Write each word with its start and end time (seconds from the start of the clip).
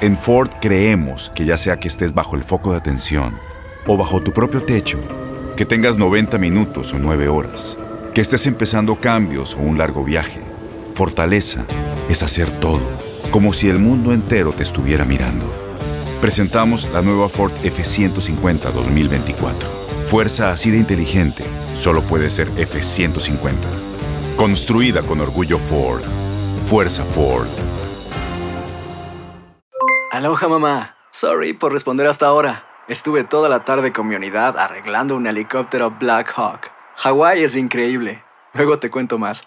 En 0.00 0.16
Ford 0.16 0.50
creemos 0.60 1.32
que 1.34 1.44
ya 1.44 1.56
sea 1.56 1.78
que 1.78 1.88
estés 1.88 2.14
bajo 2.14 2.36
el 2.36 2.42
foco 2.42 2.72
de 2.72 2.78
atención 2.78 3.36
o 3.86 3.96
bajo 3.96 4.22
tu 4.22 4.32
propio 4.32 4.62
techo, 4.62 4.98
que 5.56 5.64
tengas 5.64 5.96
90 5.96 6.38
minutos 6.38 6.92
o 6.92 6.98
9 6.98 7.28
horas, 7.28 7.76
que 8.14 8.20
estés 8.20 8.46
empezando 8.46 8.96
cambios 8.96 9.54
o 9.54 9.58
un 9.58 9.78
largo 9.78 10.04
viaje, 10.04 10.40
fortaleza 10.94 11.64
es 12.08 12.22
hacer 12.22 12.50
todo, 12.60 12.82
como 13.30 13.52
si 13.52 13.68
el 13.68 13.78
mundo 13.78 14.12
entero 14.12 14.52
te 14.52 14.62
estuviera 14.62 15.04
mirando. 15.04 15.52
Presentamos 16.20 16.88
la 16.92 17.02
nueva 17.02 17.28
Ford 17.28 17.52
F150 17.62 18.72
2024. 18.72 19.68
Fuerza 20.06 20.52
así 20.52 20.70
de 20.70 20.78
inteligente 20.78 21.44
solo 21.76 22.02
puede 22.02 22.30
ser 22.30 22.50
F150. 22.52 23.54
Construida 24.36 25.02
con 25.02 25.20
orgullo 25.20 25.58
Ford. 25.58 26.02
Fuerza 26.66 27.04
Ford. 27.04 27.67
Aloha 30.18 30.48
mamá. 30.48 30.96
Sorry 31.12 31.52
por 31.52 31.72
responder 31.72 32.08
hasta 32.08 32.26
ahora. 32.26 32.64
Estuve 32.88 33.22
toda 33.22 33.48
la 33.48 33.64
tarde 33.64 33.92
con 33.92 34.08
mi 34.08 34.16
unidad 34.16 34.58
arreglando 34.58 35.14
un 35.14 35.28
helicóptero 35.28 35.92
Black 35.96 36.32
Hawk. 36.36 36.72
Hawái 36.96 37.44
es 37.44 37.54
increíble. 37.54 38.24
Luego 38.52 38.80
te 38.80 38.90
cuento 38.90 39.16
más. 39.16 39.44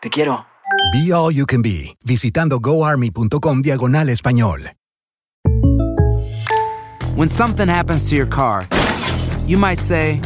Te 0.00 0.10
quiero. 0.10 0.44
Be 0.92 1.14
All 1.14 1.32
You 1.32 1.46
Can 1.46 1.62
Be, 1.62 1.96
visitando 2.04 2.58
goarmy.com 2.58 3.62
diagonal 3.62 4.08
español. 4.08 4.72
When 7.14 7.28
something 7.28 7.68
happens 7.68 8.10
to 8.10 8.16
your 8.16 8.28
car, 8.28 8.66
you 9.46 9.56
might 9.56 9.78
say, 9.78 10.20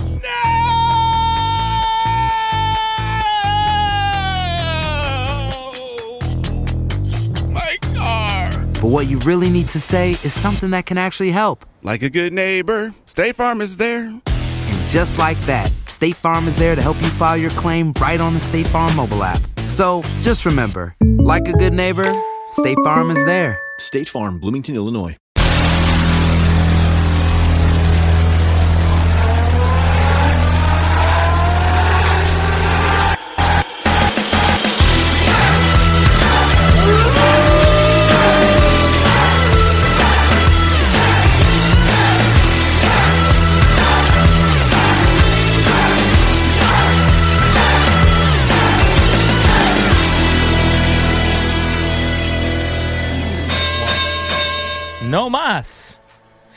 but 8.83 8.89
what 8.89 9.07
you 9.07 9.21
really 9.21 9.49
need 9.49 9.69
to 9.69 9.81
say 9.81 10.11
is 10.25 10.35
something 10.35 10.71
that 10.71 10.87
can 10.87 10.99
actually 10.99 11.31
help. 11.31 11.65
Like 11.85 12.03
a 12.03 12.11
good 12.11 12.33
neighbor, 12.33 12.93
State 13.05 13.37
Farm 13.37 13.61
is 13.61 13.77
there. 13.77 14.07
And 14.07 14.89
just 14.89 15.19
like 15.19 15.39
that, 15.43 15.71
State 15.87 16.17
Farm 16.17 16.49
is 16.49 16.57
there 16.57 16.75
to 16.75 16.83
help 16.83 17.01
you 17.01 17.09
file 17.11 17.37
your 17.37 17.53
claim 17.53 17.93
right 18.01 18.21
on 18.21 18.35
the 18.35 18.41
State 18.41 18.67
Farm 18.67 18.97
mobile 18.97 19.23
app. 19.23 19.41
So 19.69 20.03
just 20.23 20.45
remember, 20.45 20.97
like 21.01 21.47
a 21.47 21.53
good 21.53 21.73
neighbor, 21.73 22.13
State 22.51 22.79
Farm 22.83 23.13
is 23.13 23.25
there. 23.25 23.57
State 23.79 24.09
Farm, 24.09 24.41
Bloomington, 24.41 24.75
Illinois. 24.75 25.17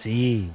Sí. 0.06 0.52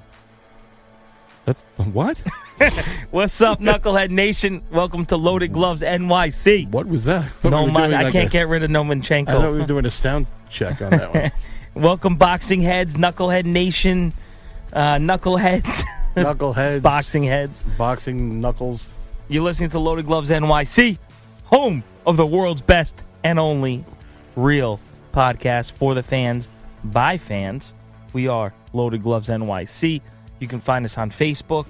That's 1.45 1.61
what? 1.93 2.23
What's 3.11 3.41
up, 3.41 3.59
Knucklehead 3.59 4.11
Nation? 4.11 4.63
Welcome 4.71 5.05
to 5.07 5.17
Loaded 5.17 5.53
Gloves 5.53 5.83
NYC. 5.83 6.71
What 6.71 6.87
was 6.87 7.05
that? 7.07 7.29
No 7.43 7.65
we 7.65 7.71
I 7.73 7.87
like 7.89 8.13
can't 8.13 8.29
a- 8.29 8.31
get 8.31 8.47
rid 8.47 8.63
of 8.63 8.71
Lomachenko. 8.71 9.29
I 9.29 9.33
thought 9.33 9.53
we 9.53 9.59
were 9.59 9.67
doing 9.67 9.87
a 9.87 9.91
sound 9.91 10.29
check 10.51 10.81
on 10.81 10.91
that 10.91 11.13
one. 11.13 11.33
Welcome, 11.83 12.15
Boxing 12.15 12.61
Heads, 12.61 12.95
Knucklehead 12.95 13.45
Nation, 13.45 14.13
uh, 14.73 14.99
Knuckleheads, 14.99 15.65
Knuckleheads, 16.15 16.83
Boxing 16.83 17.25
Heads. 17.25 17.65
boxing 17.77 18.41
knuckles. 18.41 18.89
You're 19.29 19.43
listening 19.43 19.71
to 19.71 19.81
Loaded 19.81 20.07
Gloves 20.07 20.31
NYC, 20.31 20.97
home 21.47 21.83
of 22.07 22.17
the 22.17 22.27
world's 22.27 22.61
best 22.61 23.03
and 23.25 23.41
only 23.41 23.85
real 24.37 24.79
podcast 25.13 25.73
for 25.73 25.97
the 25.97 26.05
fans 26.05 26.47
by 26.85 27.19
fans. 27.19 27.73
We 28.13 28.29
are 28.29 28.53
Loaded 28.73 29.03
Gloves 29.03 29.29
NYC. 29.29 30.01
You 30.39 30.49
can 30.49 30.61
find 30.61 30.85
us 30.85 30.97
on 30.99 31.11
Facebook. 31.11 31.67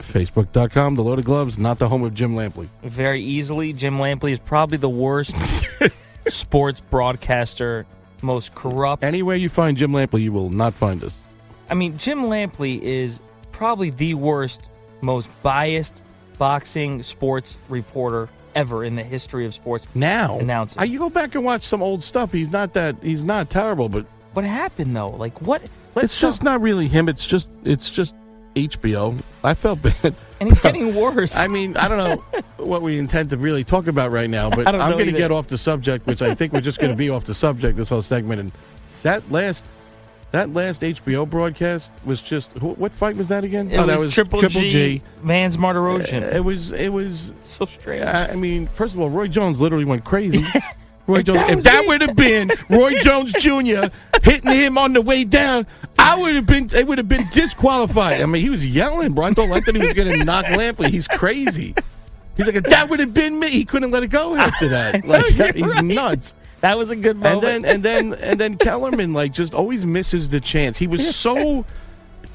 Facebook.com, 0.00 0.96
the 0.96 1.02
loaded 1.02 1.24
gloves, 1.24 1.58
not 1.58 1.78
the 1.78 1.88
home 1.88 2.02
of 2.02 2.12
Jim 2.14 2.34
Lampley. 2.34 2.68
very 2.82 3.22
easily. 3.22 3.72
Jim 3.72 3.98
Lampley 3.98 4.32
is 4.32 4.38
probably 4.40 4.76
the 4.76 4.88
worst 4.88 5.34
sports 6.28 6.80
broadcaster, 6.80 7.86
most 8.20 8.54
corrupt. 8.54 9.04
Anywhere 9.04 9.36
you 9.36 9.48
find 9.48 9.76
Jim 9.76 9.92
Lampley, 9.92 10.22
you 10.22 10.32
will 10.32 10.50
not 10.50 10.74
find 10.74 11.02
us. 11.04 11.14
I 11.70 11.74
mean, 11.74 11.98
Jim 11.98 12.22
Lampley 12.22 12.80
is 12.80 13.20
probably 13.52 13.90
the 13.90 14.14
worst, 14.14 14.68
most 15.02 15.28
biased 15.42 16.02
boxing 16.36 17.02
sports 17.04 17.56
reporter 17.68 18.28
ever 18.54 18.84
in 18.84 18.96
the 18.96 19.02
history 19.04 19.46
of 19.46 19.54
sports. 19.54 19.86
Now, 19.94 20.38
Announcing. 20.38 20.84
you 20.90 20.98
go 20.98 21.08
back 21.10 21.34
and 21.34 21.44
watch 21.44 21.62
some 21.62 21.80
old 21.82 22.02
stuff. 22.02 22.32
He's 22.32 22.50
not 22.50 22.74
that. 22.74 22.96
He's 23.02 23.24
not 23.24 23.48
terrible, 23.50 23.88
but 23.88 24.04
What 24.32 24.44
happened 24.44 24.96
though? 24.96 25.08
Like 25.08 25.40
what? 25.42 25.62
Let's 25.94 26.04
it's 26.12 26.20
just 26.20 26.38
talk- 26.38 26.44
not 26.44 26.60
really 26.60 26.88
him. 26.88 27.08
It's 27.08 27.26
just 27.26 27.50
it's 27.64 27.90
just 27.90 28.14
HBO. 28.54 29.18
I 29.44 29.54
felt 29.54 29.82
bad. 29.82 30.14
and 30.40 30.48
he's 30.48 30.58
getting 30.58 30.94
worse. 30.94 31.34
I 31.36 31.48
mean, 31.48 31.76
I 31.76 31.88
don't 31.88 31.98
know 31.98 32.42
what 32.64 32.82
we 32.82 32.98
intend 32.98 33.30
to 33.30 33.36
really 33.36 33.64
talk 33.64 33.86
about 33.86 34.10
right 34.10 34.28
now, 34.28 34.50
but 34.50 34.66
I'm 34.74 34.92
going 34.92 35.06
to 35.06 35.12
get 35.12 35.30
off 35.30 35.48
the 35.48 35.58
subject, 35.58 36.06
which 36.06 36.22
I 36.22 36.34
think 36.34 36.52
we're 36.52 36.60
just 36.60 36.78
going 36.78 36.92
to 36.92 36.96
be 36.96 37.10
off 37.10 37.24
the 37.24 37.34
subject 37.34 37.76
this 37.76 37.88
whole 37.88 38.02
segment. 38.02 38.40
And 38.40 38.52
that 39.02 39.30
last 39.30 39.70
that 40.32 40.52
last 40.54 40.80
HBO 40.80 41.28
broadcast 41.28 41.92
was 42.04 42.22
just 42.22 42.52
wh- 42.58 42.78
what 42.78 42.92
fight 42.92 43.16
was 43.16 43.28
that 43.28 43.44
again? 43.44 43.70
it 43.70 43.76
oh, 43.76 43.86
was 43.86 43.86
that 43.88 44.00
was 44.00 44.14
Triple, 44.14 44.40
Triple 44.40 44.62
G, 44.62 45.02
Vanes 45.22 45.56
Martirosyan. 45.56 46.22
It 46.34 46.40
was 46.40 46.72
it 46.72 46.88
was. 46.88 47.34
so 47.42 47.66
strange. 47.66 48.02
I 48.04 48.28
I 48.28 48.34
mean, 48.34 48.66
first 48.68 48.94
of 48.94 49.00
all, 49.00 49.10
Roy 49.10 49.28
Jones 49.28 49.60
literally 49.60 49.84
went 49.84 50.04
crazy. 50.04 50.44
Roy 51.06 51.18
If 51.18 51.24
Jones. 51.24 51.38
that 51.38 51.50
if 51.50 51.64
that 51.64 51.84
would 51.86 52.00
have 52.00 52.16
been 52.16 52.50
Roy 52.68 52.94
Jones 53.00 53.32
Jr. 53.32 53.86
hitting 54.22 54.50
him 54.52 54.78
on 54.78 54.92
the 54.92 55.02
way 55.02 55.24
down, 55.24 55.66
I 55.98 56.16
would 56.20 56.34
have 56.34 56.46
been. 56.46 56.68
It 56.74 56.86
would 56.86 56.98
have 56.98 57.08
been 57.08 57.24
disqualified. 57.32 58.20
I 58.20 58.26
mean, 58.26 58.42
he 58.42 58.50
was 58.50 58.64
yelling, 58.64 59.12
bro. 59.12 59.26
I 59.26 59.32
thought, 59.32 59.50
I 59.50 59.60
thought 59.60 59.74
he 59.74 59.82
was 59.82 59.92
going 59.94 60.18
to 60.18 60.24
knock 60.24 60.44
Lampley. 60.46 60.90
He's 60.90 61.08
crazy. 61.08 61.74
He's 62.36 62.46
like, 62.46 62.62
that 62.64 62.88
would 62.88 62.98
have 63.00 63.12
been 63.12 63.38
me. 63.38 63.50
He 63.50 63.64
couldn't 63.64 63.90
let 63.90 64.02
it 64.02 64.08
go 64.08 64.34
after 64.36 64.68
that. 64.68 65.04
Like, 65.04 65.36
you're 65.36 65.52
he's 65.52 65.74
right. 65.74 65.84
nuts. 65.84 66.34
that 66.62 66.78
was 66.78 66.90
a 66.90 66.96
good 66.96 67.16
moment. 67.18 67.66
And 67.66 67.82
then, 67.82 68.04
and 68.04 68.12
then, 68.12 68.14
and 68.14 68.40
then 68.40 68.56
Kellerman 68.56 69.12
like 69.12 69.32
just 69.32 69.54
always 69.54 69.84
misses 69.84 70.30
the 70.30 70.40
chance. 70.40 70.78
He 70.78 70.86
was 70.86 71.14
so 71.16 71.66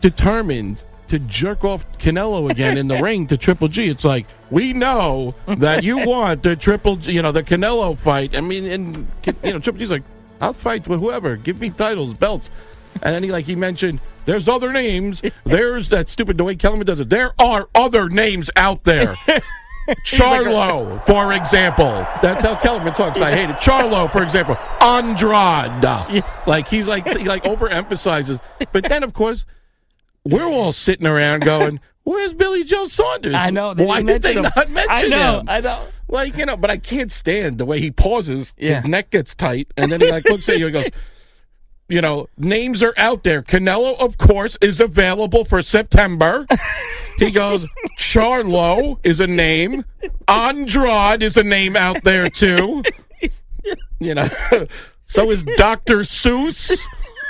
determined 0.01 0.83
to 1.07 1.19
jerk 1.19 1.63
off 1.63 1.85
Canelo 1.97 2.49
again 2.49 2.77
in 2.77 2.87
the 2.87 2.97
ring 3.01 3.27
to 3.27 3.37
Triple 3.37 3.67
G. 3.67 3.87
It's 3.87 4.03
like 4.03 4.27
we 4.49 4.73
know 4.73 5.35
that 5.47 5.83
you 5.83 5.97
want 6.07 6.43
the 6.43 6.55
Triple, 6.55 6.97
G, 6.97 7.13
you 7.13 7.21
know, 7.21 7.31
the 7.31 7.43
Canelo 7.43 7.97
fight. 7.97 8.35
I 8.35 8.41
mean, 8.41 8.65
and 8.65 9.07
you 9.43 9.53
know, 9.53 9.59
Triple 9.59 9.79
G's 9.79 9.91
like, 9.91 10.03
I'll 10.41 10.53
fight 10.53 10.87
with 10.87 10.99
whoever. 10.99 11.35
Give 11.35 11.59
me 11.59 11.69
titles, 11.69 12.13
belts. 12.13 12.49
And 13.01 13.13
then 13.13 13.23
he 13.23 13.31
like 13.31 13.45
he 13.45 13.55
mentioned, 13.55 13.99
there's 14.25 14.47
other 14.47 14.73
names. 14.73 15.21
There's 15.45 15.89
that 15.89 16.09
stupid 16.09 16.37
the 16.37 16.43
way 16.43 16.55
Kellerman 16.55 16.85
does 16.85 16.99
it. 16.99 17.09
There 17.09 17.33
are 17.39 17.69
other 17.73 18.09
names 18.09 18.49
out 18.57 18.83
there. 18.83 19.15
Charlo, 20.03 21.03
for 21.05 21.31
example. 21.31 22.05
That's 22.21 22.43
how 22.43 22.55
Kellerman 22.55 22.93
talks. 22.93 23.21
I 23.21 23.31
hate 23.31 23.49
it. 23.49 23.55
Charlo, 23.55 24.11
for 24.11 24.21
example. 24.21 24.57
Andrade. 24.81 26.23
Like 26.45 26.67
he's 26.67 26.87
like 26.87 27.07
he 27.07 27.23
like 27.23 27.43
overemphasizes. 27.43 28.41
But 28.73 28.89
then 28.89 29.03
of 29.03 29.13
course, 29.13 29.45
we're 30.29 30.45
all 30.45 30.71
sitting 30.71 31.07
around 31.07 31.43
going, 31.43 31.79
Where's 32.03 32.33
Billy 32.33 32.63
Joe 32.63 32.85
Saunders? 32.85 33.33
I 33.33 33.49
know. 33.49 33.73
Why 33.73 34.01
didn't 34.01 34.21
they 34.23 34.35
mention 34.35 34.45
him. 34.45 34.51
not 34.55 34.71
mention 34.71 34.91
I 34.91 35.01
know. 35.03 35.39
him? 35.39 35.49
I 35.49 35.59
know. 35.59 35.83
Like, 36.07 36.37
you 36.37 36.45
know, 36.45 36.55
but 36.55 36.71
I 36.71 36.77
can't 36.77 37.11
stand 37.11 37.57
the 37.57 37.65
way 37.65 37.81
he 37.81 37.91
pauses. 37.91 38.53
Yeah. 38.57 38.79
His 38.81 38.89
neck 38.89 39.09
gets 39.09 39.35
tight, 39.35 39.73
and 39.75 39.91
then 39.91 39.99
he 39.99 40.09
like 40.09 40.23
looks 40.29 40.47
at 40.47 40.57
you 40.57 40.67
and 40.67 40.73
goes, 40.73 40.89
you 41.89 41.99
know, 41.99 42.27
names 42.37 42.81
are 42.81 42.93
out 42.95 43.23
there. 43.23 43.41
Canelo, 43.41 43.99
of 43.99 44.17
course, 44.17 44.57
is 44.61 44.79
available 44.79 45.43
for 45.43 45.61
September. 45.61 46.47
He 47.17 47.29
goes, 47.29 47.65
Charlo 47.97 48.99
is 49.03 49.19
a 49.19 49.27
name. 49.27 49.83
Andrade 50.29 51.23
is 51.23 51.35
a 51.35 51.43
name 51.43 51.75
out 51.75 52.03
there 52.05 52.29
too. 52.29 52.83
You 53.99 54.15
know. 54.15 54.29
So 55.09 55.31
is 55.31 55.45
Dr. 55.55 55.99
Seuss 55.99 56.77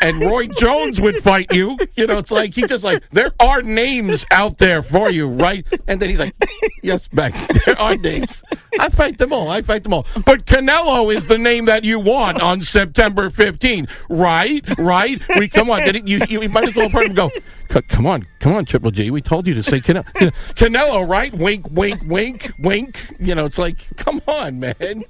and 0.02 0.20
Roy 0.20 0.48
Jones 0.48 1.00
would 1.02 1.18
fight 1.18 1.54
you. 1.54 1.78
You 1.96 2.08
know, 2.08 2.18
it's 2.18 2.32
like 2.32 2.54
he 2.54 2.66
just 2.68 2.84
like 2.84 3.04
there 3.12 3.32
are 3.40 3.62
names 3.62 4.26
out 4.32 4.58
there 4.58 4.82
for 4.82 5.10
you, 5.10 5.28
right? 5.28 5.66
And 5.88 6.02
then 6.02 6.10
he's 6.10 6.20
like, 6.20 6.36
Yes, 6.84 7.10
Max, 7.12 7.48
there 7.66 7.80
are 7.80 7.96
names. 7.96 8.44
I 8.80 8.90
fight 8.90 9.18
them 9.18 9.34
all. 9.34 9.50
I 9.50 9.62
fight 9.62 9.84
them 9.84 9.94
all. 9.94 10.06
But 10.26 10.46
Canelo 10.46 11.14
is 11.14 11.28
the 11.28 11.38
name 11.38 11.66
that 11.66 11.84
you 11.84 12.00
want 12.00 12.42
on 12.42 12.62
September 12.62 13.30
15th, 13.30 13.90
right? 14.10 14.64
Right? 14.78 15.22
We 15.38 15.50
come 15.50 15.70
on. 15.70 15.82
Did 15.82 15.98
it, 15.98 16.08
you, 16.08 16.22
you 16.30 16.48
might 16.50 16.68
as 16.68 16.76
well 16.76 16.86
have 16.86 16.94
heard 16.94 17.08
him 17.08 17.14
go. 17.14 17.30
Come 17.90 18.06
on, 18.06 18.26
come 18.40 18.54
on, 18.54 18.66
Triple 18.66 18.92
G. 18.92 19.12
We 19.12 19.22
told 19.22 19.46
you 19.48 19.54
to 19.56 19.64
say 19.64 19.80
Canelo. 19.80 20.06
Canelo, 20.56 21.08
right? 21.08 21.34
Wink, 21.34 21.68
wink, 21.72 22.02
wink, 22.06 22.52
wink. 22.60 23.14
You 23.20 23.36
know, 23.36 23.46
it's 23.46 23.58
like, 23.58 23.96
come 23.98 24.22
on, 24.28 24.60
man. 24.60 25.04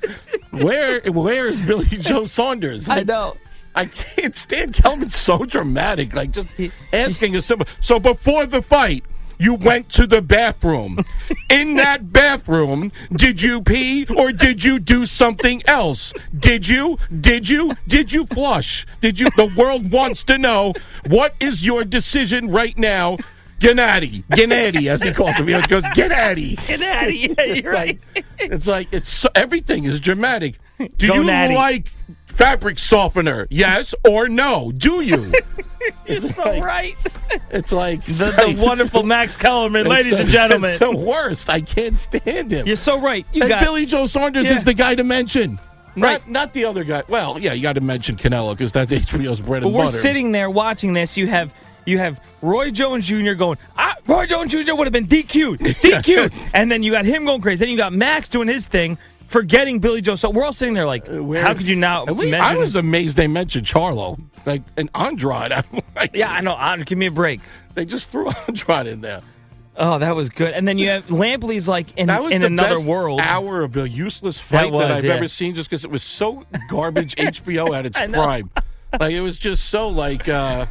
Where, 0.51 1.01
where 1.01 1.45
is 1.45 1.62
Billy 1.62 1.86
Joe 1.86 2.25
Saunders? 2.25 2.89
I 2.89 3.04
know. 3.04 3.38
I 3.77 3.85
can't 3.85 4.35
stand 4.35 4.74
Kellerman's 4.74 5.15
so 5.15 5.45
dramatic. 5.45 6.15
Like 6.15 6.31
just 6.31 6.47
asking 6.91 7.35
a 7.35 7.41
simple. 7.44 7.68
So 7.79 8.00
before 8.00 8.47
the 8.47 8.63
fight, 8.63 9.06
you 9.38 9.53
went 9.53 9.88
to 9.89 10.07
the 10.07 10.19
bathroom. 10.19 10.97
In 11.50 11.75
that 11.75 12.12
bathroom, 12.12 12.89
did 13.13 13.39
you 13.39 13.62
pee 13.62 14.07
or 14.18 14.31
did 14.31 14.63
you 14.63 14.79
do 14.79 15.06
something 15.06 15.62
else? 15.68 16.12
Did 16.39 16.68
you? 16.68 16.97
Did 17.21 17.47
you? 17.47 17.75
Did 17.88 18.12
you 18.12 18.25
flush? 18.25 18.88
Did 19.00 19.19
you? 19.19 19.29
The 19.38 19.53
world 19.56 19.91
wants 19.91 20.24
to 20.24 20.39
know 20.39 20.74
what 21.06 21.35
is 21.39 21.63
your 21.63 21.83
decision 21.83 22.50
right 22.50 22.75
now. 22.79 23.18
Gennady, 23.59 24.24
Gennady, 24.25 24.88
as 24.88 25.01
he 25.01 25.12
calls 25.12 25.35
him. 25.35 25.47
He 25.47 25.53
goes, 25.68 25.83
Gennady. 25.83 26.63
Get 26.68 26.81
out 26.81 27.09
of. 27.09 27.15
You're 27.15 27.71
right. 27.71 28.00
Like, 28.15 28.25
it's 28.39 28.68
like 28.68 28.88
it's 28.91 29.09
so, 29.09 29.29
everything 29.35 29.83
is 29.83 30.00
dramatic. 30.00 30.59
Do 30.97 31.07
Go 31.07 31.13
you 31.15 31.24
natty. 31.24 31.56
like 31.56 31.88
fabric 32.27 32.79
softener? 32.79 33.47
Yes 33.50 33.94
or 34.07 34.27
no? 34.29 34.71
Do 34.71 35.01
you? 35.01 35.31
You're 36.07 36.19
so 36.19 36.59
right. 36.62 36.95
It's 37.50 37.71
like 37.71 38.03
The, 38.03 38.31
the 38.56 38.62
wonderful 38.63 39.03
Max 39.03 39.35
Kellerman, 39.35 39.88
ladies 39.88 40.19
and 40.19 40.29
gentlemen. 40.39 40.71
It's 40.71 40.79
the 40.79 40.95
worst. 40.95 41.50
I 41.50 41.62
can't 41.62 41.97
stand 41.97 42.51
him. 42.51 42.68
You're 42.68 42.75
so 42.75 43.00
right. 43.01 43.25
You 43.33 43.41
and 43.44 43.50
got 43.50 43.63
Billy 43.63 43.85
Joe 43.85 44.06
Saunders 44.06 44.45
Yeah. 44.45 44.56
is 44.57 44.63
the 44.65 44.74
guy 44.74 44.95
to 44.95 45.03
mention. 45.03 45.59
Not, 45.95 46.07
Right. 46.07 46.27
not 46.27 46.53
the 46.53 46.65
other 46.65 46.83
guy. 46.83 47.03
Well, 47.07 47.39
yeah, 47.39 47.53
you 47.53 47.62
got 47.63 47.74
to 47.74 47.81
mention 47.81 48.18
Canelo 48.18 48.51
because 48.51 48.71
that's 48.71 48.91
HBO's 48.91 49.39
bread 49.41 49.63
But 49.63 49.69
and 49.69 49.75
we're 49.75 49.85
butter. 49.85 49.97
sitting 49.97 50.31
there 50.31 50.50
watching 50.50 50.94
this. 50.94 51.15
You 51.18 51.27
have 51.27 51.53
you 51.85 51.97
have 52.00 52.21
Roy 52.41 52.69
Jones 52.69 53.06
Jr. 53.06 53.33
going, 53.33 53.57
ah, 53.77 53.95
Roy 54.07 54.25
Jones 54.25 54.51
Jr. 54.51 54.75
would 54.75 54.85
have 54.85 54.91
been 54.94 55.07
DQ'd, 55.07 55.62
DQ'd, 55.62 56.33
and 56.53 56.69
then 56.69 56.83
you 56.83 56.91
got 56.91 57.06
him 57.06 57.24
going 57.24 57.39
crazy. 57.41 57.63
Then 57.63 57.71
you 57.71 57.77
got 57.77 57.94
Max 57.94 58.27
doing 58.27 58.50
his 58.50 58.68
thing, 58.68 58.97
forgetting 59.27 59.79
Billy 59.79 60.01
Joe. 60.01 60.15
So 60.15 60.29
we're 60.29 60.44
all 60.45 60.53
sitting 60.53 60.74
there 60.74 60.85
like, 60.85 61.07
Where- 61.07 61.41
how 61.41 61.53
could 61.53 61.68
you 61.68 61.75
least 61.75 62.31
mention? 62.31 62.35
I 62.41 62.56
was 62.56 62.75
amazed 62.75 63.18
they 63.18 63.27
mentioned 63.27 63.65
Charlo, 63.65 64.19
like 64.45 64.63
an 64.77 64.89
Andrade. 64.95 65.53
Like, 65.95 66.12
yeah, 66.13 66.31
I 66.31 66.41
know. 66.41 66.53
Uh, 66.53 66.77
give 66.77 66.97
me 66.97 67.07
a 67.07 67.12
break. 67.12 67.39
they 67.74 67.83
just 67.83 68.12
threw 68.12 68.27
Andrade 68.47 68.85
in 68.85 69.01
there. 69.01 69.21
Oh, 69.75 69.97
that 70.00 70.15
was 70.15 70.29
good. 70.29 70.53
And 70.53 70.68
then 70.68 70.77
you 70.77 70.89
have 70.89 71.07
Lampley's 71.07 71.68
like 71.68 71.95
in, 71.97 72.06
That 72.07 72.21
was 72.21 72.31
in 72.31 72.41
the 72.41 72.47
another 72.47 72.75
best 72.75 72.88
world. 72.88 73.19
hour 73.21 73.63
of 73.63 73.75
a 73.77 73.89
useless 73.89 74.39
fight 74.39 74.63
that, 74.65 74.71
was, 74.71 74.91
I've 74.91 75.06
yeah. 75.06 75.13
ever 75.13 75.27
seen, 75.27 75.56
just 75.56 75.69
because 75.69 75.83
it 75.83 75.89
was 75.89 76.03
so 76.03 76.45
garbage. 76.69 77.15
HBO 77.18 77.75
at 77.75 77.85
its 77.88 78.00
prime, 78.00 78.50
like 79.00 79.12
it 79.12 79.21
was 79.21 79.38
just 79.38 79.65
so 79.69 79.89
like. 79.89 80.27
uh 80.29 80.65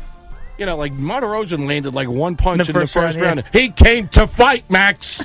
you 0.59 0.65
know, 0.65 0.75
like 0.77 0.95
Martirosyan 0.95 1.69
landed 1.69 1.93
like 1.93 2.09
one 2.09 2.35
punch 2.35 2.63
The 2.63 2.69
in 2.69 2.73
the 2.73 2.81
first 2.81 2.95
first 2.95 3.19
round, 3.19 3.41
round. 3.43 3.45
He 3.53 3.69
came 3.69 4.09
to 4.09 4.27
fight, 4.27 4.65
Max. 4.71 5.23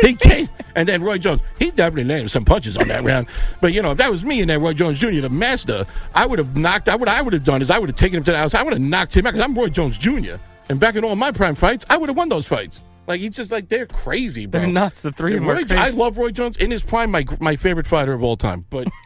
He 0.00 0.14
came, 0.14 0.48
and 0.74 0.88
then 0.88 1.02
Roy 1.02 1.18
Jones. 1.18 1.40
He 1.58 1.70
definitely 1.70 2.04
landed 2.04 2.28
some 2.30 2.44
punches 2.44 2.76
on 2.76 2.88
that 2.88 3.04
round. 3.04 3.26
But 3.60 3.72
you 3.72 3.80
know, 3.82 3.92
if 3.92 3.98
that 3.98 4.10
was 4.10 4.24
me 4.24 4.40
and 4.40 4.50
that 4.50 4.58
Roy 4.60 4.72
Jones 4.72 4.98
Jr., 4.98 5.20
the 5.20 5.28
master, 5.30 5.86
I 6.14 6.26
would 6.26 6.38
have 6.38 6.56
knocked. 6.56 6.88
I 6.88 6.96
would. 6.96 7.08
I 7.08 7.22
would 7.22 7.32
have 7.32 7.44
done 7.44 7.62
is 7.62 7.70
I 7.70 7.78
would 7.78 7.88
have 7.88 7.96
taken 7.96 8.18
him 8.18 8.24
to 8.24 8.32
the 8.32 8.38
house. 8.38 8.54
I 8.54 8.62
would 8.62 8.72
have 8.72 8.82
knocked 8.82 9.16
him 9.16 9.26
out 9.26 9.34
because 9.34 9.44
I'm 9.44 9.54
Roy 9.54 9.68
Jones 9.68 9.96
Jr. 9.98 10.34
And 10.68 10.80
back 10.80 10.96
in 10.96 11.04
all 11.04 11.14
my 11.16 11.30
prime 11.30 11.54
fights, 11.54 11.84
I 11.90 11.96
would 11.96 12.08
have 12.08 12.16
won 12.16 12.28
those 12.28 12.46
fights. 12.46 12.82
Like 13.06 13.20
he's 13.20 13.32
just 13.36 13.52
like 13.52 13.68
they're 13.68 13.86
crazy, 13.86 14.46
bro. 14.46 14.62
They're 14.62 14.70
nuts. 14.70 15.02
The 15.02 15.12
three 15.12 15.34
of 15.34 15.40
them 15.40 15.48
Roy, 15.50 15.56
crazy. 15.64 15.76
I 15.76 15.90
love 15.90 16.16
Roy 16.18 16.30
Jones 16.30 16.56
in 16.56 16.70
his 16.70 16.82
prime. 16.82 17.10
My 17.10 17.24
my 17.40 17.54
favorite 17.56 17.86
fighter 17.86 18.12
of 18.12 18.22
all 18.22 18.36
time, 18.36 18.64
but. 18.70 18.88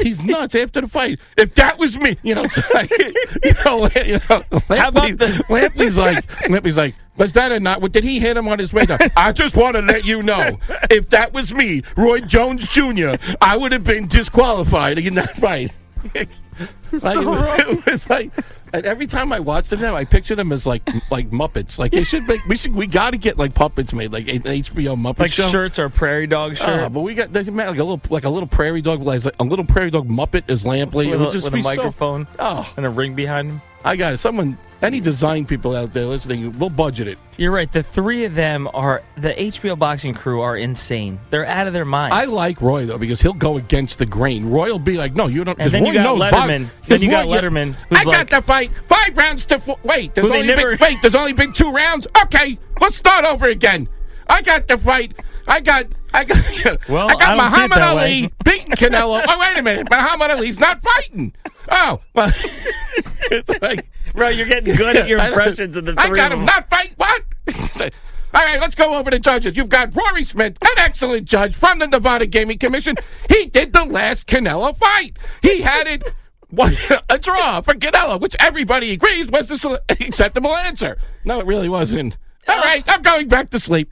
He's 0.00 0.22
nuts 0.22 0.54
after 0.54 0.80
the 0.80 0.88
fight. 0.88 1.18
If 1.36 1.54
that 1.56 1.78
was 1.78 1.98
me, 1.98 2.16
you 2.22 2.34
know, 2.34 2.42
like, 2.74 2.88
you 2.98 3.52
know, 3.64 3.88
you 4.06 4.12
know 4.14 4.20
How 4.30 4.88
about 4.88 5.10
Lampley- 5.10 5.18
the- 5.18 5.44
Lampley's 5.50 5.98
like, 5.98 6.24
Lampley's 6.48 6.78
like, 6.78 6.94
was 7.16 7.32
that 7.34 7.52
or 7.52 7.60
not? 7.60 7.80
Did 7.92 8.04
he 8.04 8.18
hit 8.18 8.36
him 8.36 8.48
on 8.48 8.58
his 8.58 8.72
way 8.72 8.84
down? 8.86 8.98
I 9.16 9.32
just 9.32 9.56
want 9.56 9.76
to 9.76 9.82
let 9.82 10.04
you 10.04 10.22
know, 10.22 10.58
if 10.90 11.08
that 11.10 11.32
was 11.32 11.52
me, 11.54 11.82
Roy 11.96 12.20
Jones 12.20 12.66
Jr., 12.68 13.14
I 13.40 13.56
would 13.56 13.72
have 13.72 13.84
been 13.84 14.06
disqualified 14.06 14.98
in 14.98 15.14
that 15.14 15.36
fight. 15.36 15.72
like, 16.14 17.16
it 17.18 17.86
was 17.86 18.08
like, 18.08 18.32
and 18.72 18.84
every 18.86 19.06
time 19.06 19.32
I 19.32 19.40
watched 19.40 19.70
them, 19.70 19.80
now, 19.80 19.96
I 19.96 20.04
pictured 20.04 20.36
them 20.36 20.52
as 20.52 20.66
like 20.66 20.82
like 21.10 21.30
Muppets. 21.30 21.78
Like 21.78 21.92
they 21.92 22.04
should 22.04 22.26
make, 22.26 22.44
we 22.46 22.56
should, 22.56 22.74
we 22.74 22.86
got 22.86 23.10
to 23.12 23.18
get 23.18 23.38
like 23.38 23.54
puppets 23.54 23.92
made, 23.92 24.12
like 24.12 24.28
an 24.28 24.40
HBO 24.42 24.96
Muppet 24.96 25.18
like 25.18 25.32
show. 25.32 25.50
shirts 25.50 25.78
or 25.78 25.88
prairie 25.88 26.26
dog 26.26 26.56
shirt 26.56 26.68
Ah, 26.68 26.88
but 26.88 27.00
we 27.00 27.14
got 27.14 27.32
they 27.32 27.42
made 27.44 27.66
like 27.68 27.78
a 27.78 27.84
little 27.84 28.00
like 28.10 28.24
a 28.24 28.30
little 28.30 28.46
prairie 28.48 28.82
dog 28.82 29.02
like 29.02 29.22
a 29.38 29.44
little 29.44 29.64
prairie 29.64 29.90
dog 29.90 30.08
Muppet 30.08 30.48
is 30.48 30.64
Lampley. 30.64 31.06
with, 31.10 31.14
it 31.14 31.18
would 31.20 31.32
just 31.32 31.44
with 31.44 31.54
be 31.54 31.60
a 31.60 31.62
so- 31.62 31.68
microphone 31.68 32.26
oh, 32.38 32.72
and 32.76 32.86
a 32.86 32.90
ring 32.90 33.14
behind 33.14 33.50
him. 33.50 33.62
I 33.84 33.94
got 33.96 34.14
it. 34.14 34.18
Someone, 34.18 34.58
any 34.82 35.00
design 35.00 35.44
people 35.46 35.74
out 35.74 35.92
there 35.92 36.04
listening, 36.04 36.58
we'll 36.58 36.70
budget 36.70 37.08
it. 37.08 37.18
You're 37.38 37.52
right. 37.52 37.70
The 37.70 37.82
three 37.82 38.24
of 38.24 38.34
them 38.34 38.68
are 38.74 39.02
the 39.16 39.30
HBO 39.34 39.78
boxing 39.78 40.14
crew 40.14 40.40
are 40.40 40.56
insane. 40.56 41.18
They're 41.30 41.44
out 41.46 41.66
of 41.66 41.72
their 41.72 41.84
minds. 41.84 42.14
I 42.16 42.24
like 42.24 42.60
Roy 42.62 42.86
though 42.86 42.98
because 42.98 43.20
he'll 43.20 43.32
go 43.34 43.56
against 43.56 43.98
the 43.98 44.06
grain. 44.06 44.50
Roy 44.50 44.70
will 44.70 44.78
be 44.78 44.96
like, 44.96 45.14
"No, 45.14 45.26
you 45.26 45.44
don't." 45.44 45.58
And 45.58 45.70
then 45.70 45.84
you 45.84 45.92
Roy 45.92 45.94
got 45.98 46.02
knows 46.04 46.20
Lederman. 46.22 46.70
Then 46.86 47.02
you 47.02 47.10
got 47.10 47.26
Roy- 47.26 47.38
Lederman, 47.38 47.74
who's 47.88 47.98
I 47.98 48.02
like- 48.04 48.28
got 48.28 48.40
the 48.40 48.46
fight 48.46 48.70
five 48.88 49.16
rounds 49.16 49.44
to 49.46 49.58
four. 49.58 49.78
Wait, 49.82 50.14
there's 50.14 50.30
only 50.30 50.46
never- 50.46 50.76
been, 50.76 50.78
wait. 50.80 50.98
There's 51.02 51.14
only 51.14 51.32
been 51.32 51.52
two 51.52 51.70
rounds. 51.70 52.06
Okay, 52.24 52.58
let's 52.80 52.96
start 52.96 53.24
over 53.24 53.46
again. 53.46 53.88
I 54.28 54.42
got 54.42 54.66
the 54.68 54.78
fight. 54.78 55.12
I 55.46 55.60
got. 55.60 55.86
I 56.14 56.24
got. 56.24 56.36
Well, 56.88 57.08
I 57.08 57.12
got 57.14 57.22
I 57.22 57.36
don't 57.36 57.38
see 57.38 57.52
Muhammad 57.52 57.78
Ali 57.82 58.32
beating 58.44 58.74
Canelo. 58.74 59.22
oh, 59.28 59.38
wait 59.38 59.58
a 59.58 59.62
minute. 59.62 59.88
Muhammad 59.90 60.30
Ali's 60.30 60.58
not 60.58 60.80
fighting. 60.82 61.32
Oh, 61.70 62.00
well, 62.14 62.32
it's 63.30 63.62
like. 63.62 63.88
Bro, 64.16 64.30
you're 64.30 64.46
getting 64.46 64.74
good 64.74 64.96
at 64.96 65.06
your 65.08 65.18
impressions 65.26 65.76
of 65.76 65.84
the 65.84 65.92
three. 65.94 66.10
I 66.12 66.14
got 66.14 66.32
him 66.32 66.44
not 66.44 66.68
fight. 66.68 66.94
What? 66.96 67.22
All 68.34 68.42
right, 68.42 68.60
let's 68.60 68.74
go 68.74 68.98
over 68.98 69.10
the 69.10 69.18
judges. 69.18 69.56
You've 69.56 69.68
got 69.68 69.94
Rory 69.94 70.24
Smith, 70.24 70.58
an 70.62 70.68
excellent 70.78 71.26
judge 71.26 71.54
from 71.54 71.78
the 71.78 71.86
Nevada 71.86 72.26
Gaming 72.26 72.58
Commission. 72.58 72.96
He 73.30 73.46
did 73.46 73.72
the 73.72 73.84
last 73.84 74.26
Canelo 74.26 74.76
fight. 74.76 75.16
He 75.42 75.60
had 75.62 75.86
it 75.86 76.02
one, 76.50 76.76
a 77.08 77.18
draw 77.18 77.60
for 77.60 77.74
Canelo, 77.74 78.20
which 78.20 78.34
everybody 78.40 78.92
agrees 78.92 79.30
was 79.30 79.48
the 79.48 79.80
acceptable 79.88 80.54
answer. 80.56 80.98
No, 81.24 81.40
it 81.40 81.46
really 81.46 81.68
wasn't. 81.68 82.16
All 82.48 82.58
right, 82.58 82.84
I'm 82.88 83.02
going 83.02 83.28
back 83.28 83.50
to 83.50 83.60
sleep. 83.60 83.90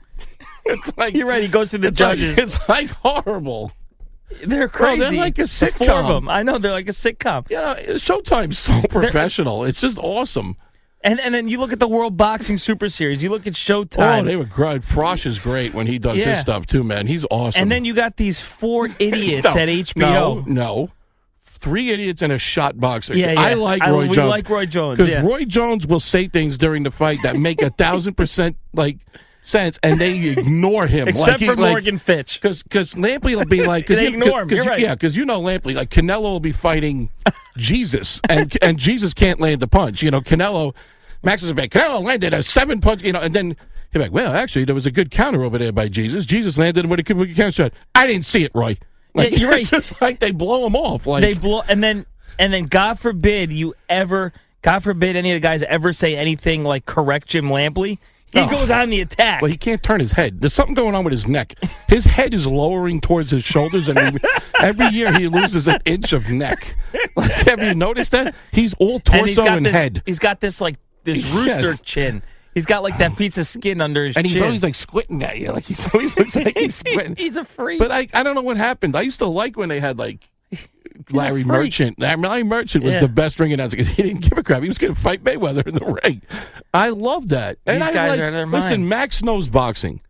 It's 0.65 0.97
like, 0.97 1.13
You're 1.15 1.27
right. 1.27 1.43
He 1.43 1.47
goes 1.49 1.71
to 1.71 1.77
the 1.77 1.87
it's 1.89 1.99
like- 1.99 2.17
judges. 2.17 2.37
it's 2.37 2.69
like 2.69 2.89
horrible. 2.89 3.71
They're 4.45 4.67
Bro, 4.67 4.69
crazy. 4.69 4.99
they're 5.01 5.11
like 5.13 5.37
a 5.39 5.43
The 5.43 5.47
Four 5.75 5.89
of 5.89 6.05
sitcom. 6.05 6.07
them. 6.09 6.29
I 6.29 6.43
know 6.43 6.57
they're 6.57 6.71
like 6.71 6.89
a 6.89 6.93
sitcom. 6.93 7.47
Yeah, 7.49 7.75
Showtime's 7.75 8.57
so 8.59 8.81
professional. 8.89 9.63
It's 9.65 9.79
just 9.81 9.97
awesome. 9.99 10.57
And 11.03 11.19
and 11.19 11.35
then 11.35 11.47
you 11.47 11.59
look 11.59 11.71
at 11.71 11.79
the 11.79 11.87
World 11.87 12.17
Boxing 12.17 12.57
Super 12.57 12.89
Series. 12.89 13.21
You 13.21 13.29
look 13.29 13.45
at 13.45 13.53
Showtime. 13.53 14.21
Oh, 14.21 14.23
they 14.23 14.35
were 14.35 14.45
great. 14.45 14.81
Frosh 14.81 15.27
is 15.27 15.37
great 15.37 15.73
when 15.75 15.85
he 15.85 15.99
does 15.99 16.17
Yeah. 16.17 16.31
his 16.35 16.41
stuff 16.41 16.65
too, 16.65 16.83
man. 16.83 17.05
He's 17.05 17.25
awesome. 17.29 17.61
and 17.61 17.71
then 17.71 17.85
you 17.85 17.93
got 17.93 18.17
these 18.17 18.41
four 18.41 18.87
idiots 18.99 19.43
No, 19.43 19.51
at 19.51 19.69
HBO. 19.69 19.95
No, 19.95 20.43
no. 20.47 20.89
Three 21.43 21.89
idiots 21.91 22.21
and 22.21 22.31
a 22.33 22.37
shot 22.39 22.79
boxer. 22.79 23.15
Yeah, 23.15 23.33
yeah. 23.33 23.39
I 23.41 23.53
like 23.53 23.81
I- 23.83 23.91
Roy 23.91 24.07
we 24.07 24.15
Jones. 24.15 24.29
like 24.29 24.49
Roy 24.49 24.65
Jones, 24.65 24.97
Because 24.97 25.11
yeah. 25.11 25.23
Roy 25.25 25.45
Jones 25.45 25.85
will 25.87 25.99
say 25.99 26.27
things 26.27 26.57
during 26.57 26.83
the 26.83 26.91
fight 26.91 27.19
that 27.23 27.37
make 27.37 27.61
a 27.61 27.69
thousand 27.69 28.15
percent 28.15 28.57
like 28.73 28.97
sense, 29.47 29.79
and 29.83 29.99
they 29.99 30.19
ignore 30.29 30.87
him. 30.87 31.07
Except 31.07 31.27
like 31.27 31.39
he- 31.39 31.45
for 31.47 31.55
like- 31.55 31.71
Morgan 31.71 31.97
Fitch. 31.99 32.39
Because 32.41 32.63
because 32.63 32.93
Lampley 32.93 33.35
will 33.35 33.45
be 33.45 33.65
like 33.65 33.87
cause 33.87 33.97
They 33.97 34.03
you- 34.09 34.09
ignore 34.19 34.41
him. 34.41 34.49
'cause 34.49 34.55
You're 34.57 34.65
you- 34.65 34.69
right. 34.71 34.79
Yeah, 34.79 34.95
because 34.95 35.15
you 35.15 35.25
know 35.25 35.39
Lampley 35.41 35.75
like 35.75 35.89
Canelo 35.89 36.21
will 36.23 36.39
be 36.39 36.51
fighting 36.51 37.09
Jesus, 37.57 38.19
and 38.29 38.55
and 38.61 38.77
Jesus 38.77 39.13
can't 39.13 39.39
land 39.39 39.61
the 39.61 39.67
punch. 39.67 40.01
You 40.01 40.11
know 40.11 40.21
Canelo, 40.21 40.73
Max 41.23 41.43
is 41.43 41.53
like 41.53 41.71
Canelo 41.71 42.03
landed 42.03 42.33
a 42.33 42.43
seven 42.43 42.81
punch. 42.81 43.03
You 43.03 43.13
know, 43.13 43.21
and 43.21 43.33
then 43.33 43.55
he's 43.91 44.01
like, 44.01 44.11
well, 44.11 44.33
actually 44.33 44.65
there 44.65 44.75
was 44.75 44.85
a 44.85 44.91
good 44.91 45.11
counter 45.11 45.43
over 45.43 45.57
there 45.57 45.71
by 45.71 45.87
Jesus. 45.87 46.25
Jesus 46.25 46.57
landed 46.57 46.87
with 46.89 46.99
a 46.99 47.03
good, 47.03 47.19
a 47.21 47.33
counter 47.33 47.51
shot. 47.51 47.73
I 47.93 48.07
didn't 48.07 48.25
see 48.25 48.43
it, 48.43 48.51
Roy. 48.53 48.77
Like, 49.13 49.31
Yeah, 49.31 49.37
you're 49.37 49.49
right. 49.51 49.61
It's 49.61 49.69
just 49.69 50.01
like 50.01 50.19
they 50.19 50.31
blow 50.31 50.65
him 50.67 50.75
off. 50.75 51.07
Like 51.07 51.21
they 51.21 51.33
blow 51.33 51.61
and 51.69 51.83
then 51.83 52.05
and 52.37 52.51
then 52.51 52.65
God 52.65 52.99
forbid 52.99 53.53
you 53.53 53.73
ever 53.87 54.33
God 54.61 54.83
forbid 54.83 55.15
any 55.15 55.31
of 55.31 55.35
the 55.35 55.39
guys 55.39 55.61
ever 55.63 55.93
say 55.93 56.17
anything 56.17 56.63
like 56.63 56.85
correct 56.85 57.27
Jim 57.29 57.45
Lampley. 57.45 57.99
He 58.35 58.41
Oh. 58.41 58.49
goes 58.49 58.69
on 58.69 58.89
the 58.89 59.01
attack. 59.01 59.41
Well, 59.41 59.49
he 59.49 59.57
can't 59.57 59.81
turn 59.81 59.99
his 59.99 60.11
head. 60.11 60.41
There's 60.41 60.53
something 60.53 60.75
going 60.75 60.93
on 60.93 61.03
with 61.03 61.13
his 61.13 61.25
neck. 61.27 61.55
His 61.87 62.03
head 62.05 62.33
is 62.33 62.45
lowering 62.45 62.99
towards 63.01 63.31
his 63.31 63.43
shoulders, 63.43 63.87
and 63.89 64.19
every 64.59 64.87
year 64.89 65.11
he 65.17 65.27
loses 65.27 65.67
an 65.67 65.79
inch 65.85 66.11
of 66.13 66.29
neck. 66.29 66.75
Like, 67.15 67.31
have 67.31 67.63
you 67.63 67.73
noticed 67.73 68.11
that? 68.11 68.35
He's 68.51 68.73
all 68.75 69.01
and 69.11 69.25
he's 69.25 69.35
torso 69.35 69.45
got 69.45 69.57
and 69.57 69.65
this, 69.65 69.73
head, 69.73 70.03
He's 70.05 70.19
got 70.19 70.41
this 70.41 70.59
like 70.61 70.75
this 71.05 71.25
rooster 71.31 71.69
Yes. 71.71 71.81
chin. 71.81 72.21
He's 72.53 72.65
got 72.65 72.83
like 72.83 72.97
that 72.99 73.17
piece 73.17 73.37
of 73.37 73.45
skin 73.47 73.81
under 73.81 74.05
his 74.05 74.13
chin. 74.15 74.19
and 74.19 74.27
he's 74.27 74.37
chin. 74.37 74.45
always 74.45 74.63
like 74.63 74.75
squinting 74.75 75.23
at 75.23 75.37
you. 75.39 75.51
Like 75.51 75.65
he's 75.65 75.83
always 75.93 76.15
looks 76.17 76.35
like 76.35 76.57
he's 76.57 76.75
squinting. 76.75 77.15
He's 77.17 77.35
a 77.37 77.43
freak. 77.45 77.79
But 77.79 77.91
I, 77.91 78.07
I 78.13 78.23
don't 78.23 78.33
know 78.35 78.41
what 78.41 78.57
happened. 78.57 78.95
I 78.95 79.01
used 79.01 79.19
to 79.19 79.25
like 79.25 79.57
when 79.57 79.69
they 79.69 79.79
had 79.81 79.97
like 79.97 80.29
Larry. 81.11 81.43
Merchant. 81.43 81.99
Larry 81.99 82.43
Merchant 82.43 82.83
was 82.83 82.95
Yeah. 82.95 82.99
the 83.01 83.07
best 83.07 83.39
ring 83.39 83.51
announcer 83.53 83.77
because 83.77 83.93
he 83.93 84.03
didn't 84.03 84.21
give 84.21 84.37
a 84.37 84.43
crap. 84.43 84.61
He 84.61 84.67
was 84.67 84.77
going 84.77 84.93
to 84.93 84.99
fight 84.99 85.23
Mayweather 85.23 85.65
in 85.67 85.73
the 85.75 85.99
ring. 86.03 86.21
I 86.73 86.89
love 86.89 87.29
that. 87.29 87.57
And 87.65 87.81
These 87.81 87.89
I 87.89 87.93
guys 87.93 88.19
like, 88.19 88.47
listen. 88.47 88.87
Max 88.89 89.21
knows 89.23 89.47
boxing. 89.47 90.01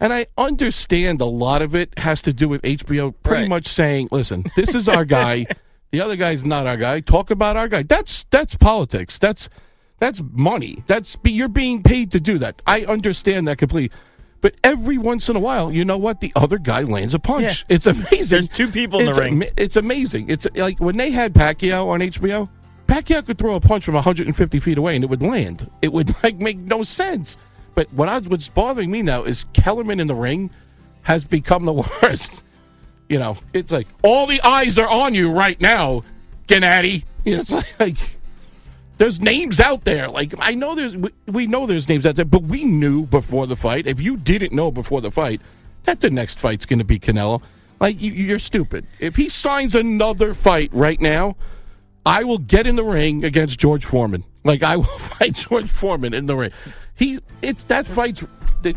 And 0.00 0.12
I 0.12 0.26
understand 0.36 1.20
a 1.20 1.26
lot 1.26 1.62
of 1.62 1.74
it 1.76 1.96
has 1.98 2.22
to 2.22 2.32
do 2.32 2.48
with 2.48 2.62
HBO 2.62 3.14
pretty 3.22 3.42
Right. 3.42 3.48
much 3.48 3.66
saying, 3.68 4.08
listen, 4.10 4.44
this 4.56 4.74
is 4.74 4.88
our 4.88 5.04
guy. 5.20 5.46
the 5.92 6.00
other 6.00 6.16
guy's 6.16 6.44
not 6.44 6.66
our 6.66 6.76
guy. 6.76 7.00
Talk 7.00 7.30
about 7.30 7.56
our 7.56 7.68
guy. 7.68 7.82
That's 7.84 8.24
that's 8.30 8.54
politics. 8.56 9.18
That's 9.18 9.48
that's 10.00 10.20
money. 10.32 10.82
That's 10.88 11.16
you're 11.24 11.48
being 11.48 11.82
paid 11.84 12.10
to 12.12 12.18
do 12.20 12.36
that. 12.38 12.60
I 12.66 12.84
understand 12.84 13.46
that 13.46 13.58
completely. 13.58 13.96
But 14.42 14.56
every 14.62 14.98
once 14.98 15.28
in 15.30 15.36
a 15.36 15.40
while, 15.40 15.72
you 15.72 15.84
know 15.86 15.96
what? 15.96 16.20
The 16.20 16.32
other 16.36 16.58
guy 16.58 16.82
lands 16.82 17.14
a 17.14 17.18
punch. 17.18 17.44
Yeah. 17.44 17.74
It's 17.76 17.86
amazing. 17.86 18.26
There's 18.28 18.48
two 18.50 18.68
people 18.68 18.98
in 19.00 19.06
the 19.06 19.10
It's 19.12 19.18
ring. 19.20 19.32
ama- 19.34 19.52
it's 19.56 19.76
amazing. 19.76 20.28
It's 20.28 20.46
like 20.54 20.78
when 20.80 20.96
they 20.98 21.10
had 21.12 21.32
Pacquiao 21.32 21.86
on 21.86 22.00
HBO. 22.00 22.48
Pacquiao 22.88 23.24
could 23.24 23.38
throw 23.38 23.54
a 23.54 23.60
punch 23.60 23.84
from 23.84 23.94
150 23.94 24.58
feet 24.60 24.76
away 24.76 24.96
and 24.96 25.02
it 25.04 25.08
would 25.08 25.22
land. 25.22 25.70
It 25.80 25.92
would 25.94 26.14
like 26.22 26.36
make 26.38 26.58
no 26.58 26.82
sense. 26.82 27.38
But 27.74 27.90
what 27.94 28.08
I, 28.10 28.18
what's 28.18 28.48
bothering 28.48 28.90
me 28.90 29.00
now 29.00 29.22
is 29.22 29.46
Kellerman 29.54 29.98
in 29.98 30.08
the 30.08 30.14
ring 30.14 30.50
has 31.02 31.24
become 31.24 31.64
the 31.64 31.72
worst. 32.02 32.42
You 33.08 33.18
know, 33.18 33.38
it's 33.54 33.70
like 33.72 33.86
all 34.02 34.26
the 34.26 34.42
eyes 34.42 34.76
are 34.78 34.88
on 34.90 35.14
you 35.14 35.32
right 35.32 35.58
now, 35.60 36.02
Gennady. 36.48 37.04
You 37.24 37.36
know, 37.36 37.40
it's 37.42 37.50
like, 37.52 37.66
like 37.80 37.96
there's 39.02 39.20
names 39.20 39.58
out 39.58 39.84
there. 39.84 40.08
Like 40.08 40.32
I 40.38 40.54
know 40.54 40.76
there's 40.76 40.96
we, 40.96 41.10
we 41.26 41.46
know 41.48 41.66
there's 41.66 41.88
names 41.88 42.06
out 42.06 42.14
there, 42.14 42.24
but 42.24 42.42
we 42.44 42.62
knew 42.62 43.04
before 43.06 43.48
the 43.48 43.56
fight. 43.56 43.88
If 43.88 44.00
you 44.00 44.16
didn't 44.16 44.52
know 44.52 44.70
before 44.70 45.00
the 45.00 45.10
fight 45.10 45.40
that 45.84 46.00
the 46.00 46.08
next 46.08 46.38
fight's 46.38 46.64
going 46.64 46.78
to 46.78 46.84
be 46.84 47.00
Canelo, 47.00 47.42
like 47.80 48.00
you, 48.00 48.12
you're 48.12 48.38
stupid. 48.38 48.86
If 49.00 49.16
he 49.16 49.28
signs 49.28 49.74
another 49.74 50.34
fight 50.34 50.70
right 50.72 51.00
now, 51.00 51.36
I 52.06 52.22
will 52.22 52.38
get 52.38 52.64
in 52.64 52.76
the 52.76 52.84
ring 52.84 53.24
against 53.24 53.58
George 53.58 53.84
Foreman. 53.84 54.22
Like 54.44 54.62
I 54.62 54.76
will 54.76 54.84
fight 54.84 55.34
George 55.34 55.68
Foreman 55.68 56.14
in 56.14 56.26
the 56.26 56.36
ring. 56.36 56.52
He 56.94 57.18
it's 57.42 57.64
that 57.64 57.88
fight's 57.88 58.22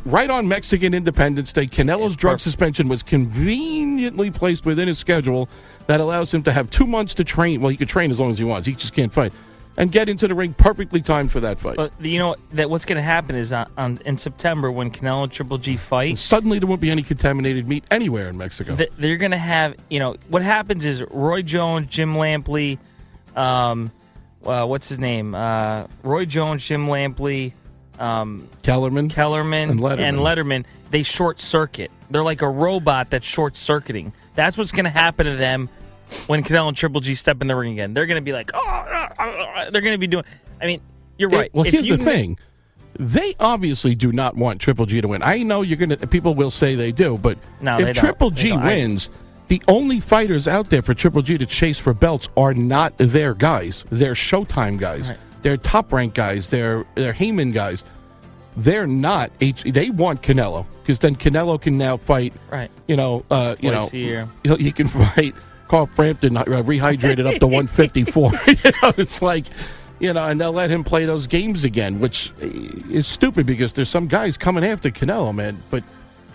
right 0.06 0.32
on 0.32 0.48
Mexican 0.48 0.96
Independence 0.96 1.54
Day. 1.54 1.68
Canelo's 1.68 2.16
drug 2.16 2.40
suspension 2.40 2.88
was 2.88 3.04
conveniently 3.04 4.32
placed 4.32 4.66
within 4.66 4.88
his 4.88 4.98
schedule 4.98 5.48
that 5.86 6.00
allows 6.00 6.34
him 6.34 6.42
to 6.42 6.52
have 6.52 6.72
two 6.72 6.88
months 6.88 7.14
to 7.14 7.24
train. 7.24 7.62
Well, 7.62 7.70
he 7.70 7.78
could 7.78 7.90
train 7.90 8.10
as 8.10 8.20
long 8.20 8.32
as 8.32 8.40
he 8.40 8.44
wants. 8.44 8.66
He 8.66 8.74
just 8.74 8.94
can't 8.94 9.14
fight. 9.14 9.32
And 9.78 9.92
get 9.92 10.08
into 10.08 10.28
the 10.28 10.36
ring 10.36 10.54
perfectly 10.54 11.02
timed 11.02 11.32
for 11.34 11.42
that 11.42 11.60
fight. 11.60 11.76
But 11.76 11.92
you 12.00 12.18
know 12.18 12.38
that 12.54 12.70
what's 12.70 12.86
going 12.86 12.96
to 12.96 13.02
happen 13.02 13.36
is 13.36 13.52
on, 13.52 13.70
on 13.78 14.00
in 14.06 14.18
September 14.18 14.72
when 14.72 14.90
Canelo 14.90 15.24
and 15.24 15.32
Triple 15.32 15.58
G 15.58 15.76
fight, 15.76 16.18
Suddenly, 16.18 16.60
there 16.60 16.68
won't 16.68 16.80
be 16.80 16.92
any 16.92 17.04
contaminated 17.04 17.68
meat 17.68 17.84
anywhere 17.92 18.30
in 18.30 18.38
Mexico. 18.38 18.78
th- 18.78 18.92
they're 18.98 19.18
going 19.18 19.32
to 19.32 19.38
have 19.38 19.76
you 19.90 20.00
know 20.00 20.16
what 20.30 20.42
happens 20.44 20.86
is 20.86 21.04
Roy 21.12 21.42
Jones, 21.42 21.88
Jim 21.90 22.14
Lampley, 22.16 22.78
um, 23.36 23.92
uh, 24.46 24.66
what's 24.66 24.88
his 24.88 25.00
name? 25.00 25.36
Uh, 25.36 25.88
Roy 26.04 26.26
Jones, 26.26 26.64
Jim 26.64 26.86
Lampley, 26.88 27.52
um, 28.00 28.48
Kellerman, 28.64 29.10
Kellerman, 29.10 29.72
And 29.72 29.80
Lederman. 29.82 30.20
Lederman, 30.20 30.66
they 30.92 31.04
short 31.04 31.40
circuit. 31.42 31.92
They're 32.10 32.24
like 32.24 32.42
a 32.42 32.50
robot 32.50 33.10
that's 33.10 33.26
short 33.26 33.58
circuiting. 33.58 34.14
That's 34.36 34.58
what's 34.58 34.72
going 34.72 34.86
to 34.86 34.92
happen 34.92 35.26
to 35.26 35.36
them 35.36 35.70
when 36.28 36.44
Canelo 36.44 36.68
and 36.70 36.78
Triple 36.78 37.02
G 37.02 37.16
step 37.16 37.42
in 37.42 37.48
the 37.48 37.56
ring 37.56 37.74
again. 37.74 37.94
They're 37.94 38.06
going 38.06 38.20
to 38.22 38.26
be 38.26 38.34
like, 38.34 38.52
oh, 38.54 38.60
uh, 38.60 39.10
uh, 39.20 39.24
uh," 39.24 39.70
they're 39.72 39.82
going 39.82 39.94
to 39.96 40.00
be 40.00 40.08
doing. 40.08 40.24
I 40.62 40.66
mean, 40.66 40.82
you're 41.18 41.32
It- 41.34 41.38
right. 41.38 41.50
well, 41.54 41.66
If 41.66 41.74
here's 41.74 41.88
you 41.88 41.98
the 41.98 42.04
thing. 42.04 42.38
They 42.98 43.36
obviously 43.42 43.94
do 43.94 44.14
not 44.14 44.38
want 44.38 44.62
Triple 44.62 44.86
G 44.86 45.02
to 45.02 45.08
win. 45.10 45.22
I 45.22 45.40
know 45.44 45.64
you're 45.64 45.76
gonna. 45.78 45.98
People 45.98 46.34
will 46.34 46.50
say 46.52 46.76
they 46.76 46.94
do, 46.94 47.18
but 47.18 47.38
No, 47.60 47.78
if. 47.78 47.98
Triple 47.98 48.30
G 48.30 48.50
don't. 48.52 48.60
I- 48.60 48.66
wins, 48.68 49.10
the 49.50 49.62
only 49.68 50.00
fighters 50.00 50.48
out 50.48 50.70
there 50.70 50.82
for 50.82 50.94
Triple 50.94 51.22
G 51.22 51.38
to 51.38 51.46
chase 51.46 51.78
for 51.78 51.94
belts 51.94 52.30
are 52.38 52.54
not 52.54 52.94
their 52.98 53.34
guys. 53.34 53.84
They're 53.90 54.14
Showtime 54.14 54.78
guys. 54.80 55.10
Right. 55.10 55.18
They're 55.42 55.58
top 55.58 55.92
rank 55.92 56.14
guys. 56.14 56.48
They're 56.50 56.86
they're 56.96 57.12
Haymon 57.12 57.52
guys. 57.52 57.84
They're 58.56 58.88
not 58.88 59.30
H. 59.42 59.64
They 59.64 59.90
want 59.90 60.22
Canelo 60.22 60.66
because 60.82 61.00
then 61.00 61.18
Canelo 61.18 61.60
can 61.60 61.78
now 61.78 61.98
fight. 61.98 62.34
Right. 62.50 62.72
You 62.88 62.96
know. 62.96 63.26
Uh, 63.30 63.56
you 63.60 63.72
Twice 63.72 63.92
know. 63.92 64.56
he 64.56 64.72
can 64.72 64.88
fight 65.16 65.36
Carl 65.68 65.88
Frampton, 65.88 66.38
uh, 66.38 66.44
rehydrated 66.46 67.26
up 67.26 67.40
to 67.40 67.48
154. 67.48 68.32
you 68.48 68.56
know, 68.82 68.94
it's 68.98 69.22
like, 69.22 69.46
you 70.00 70.14
know, 70.14 70.26
and 70.26 70.40
they'll 70.40 70.52
let 70.52 70.70
him 70.70 70.84
play 70.84 71.06
those 71.06 71.28
games 71.28 71.64
again, 71.64 72.00
which 72.00 72.32
is 72.40 73.08
stupid 73.08 73.46
because 73.46 73.74
there's 73.74 73.90
some 73.90 74.08
guys 74.08 74.38
coming 74.38 74.64
after 74.64 74.92
Canelo, 74.92 75.34
man. 75.34 75.62
But 75.70 75.84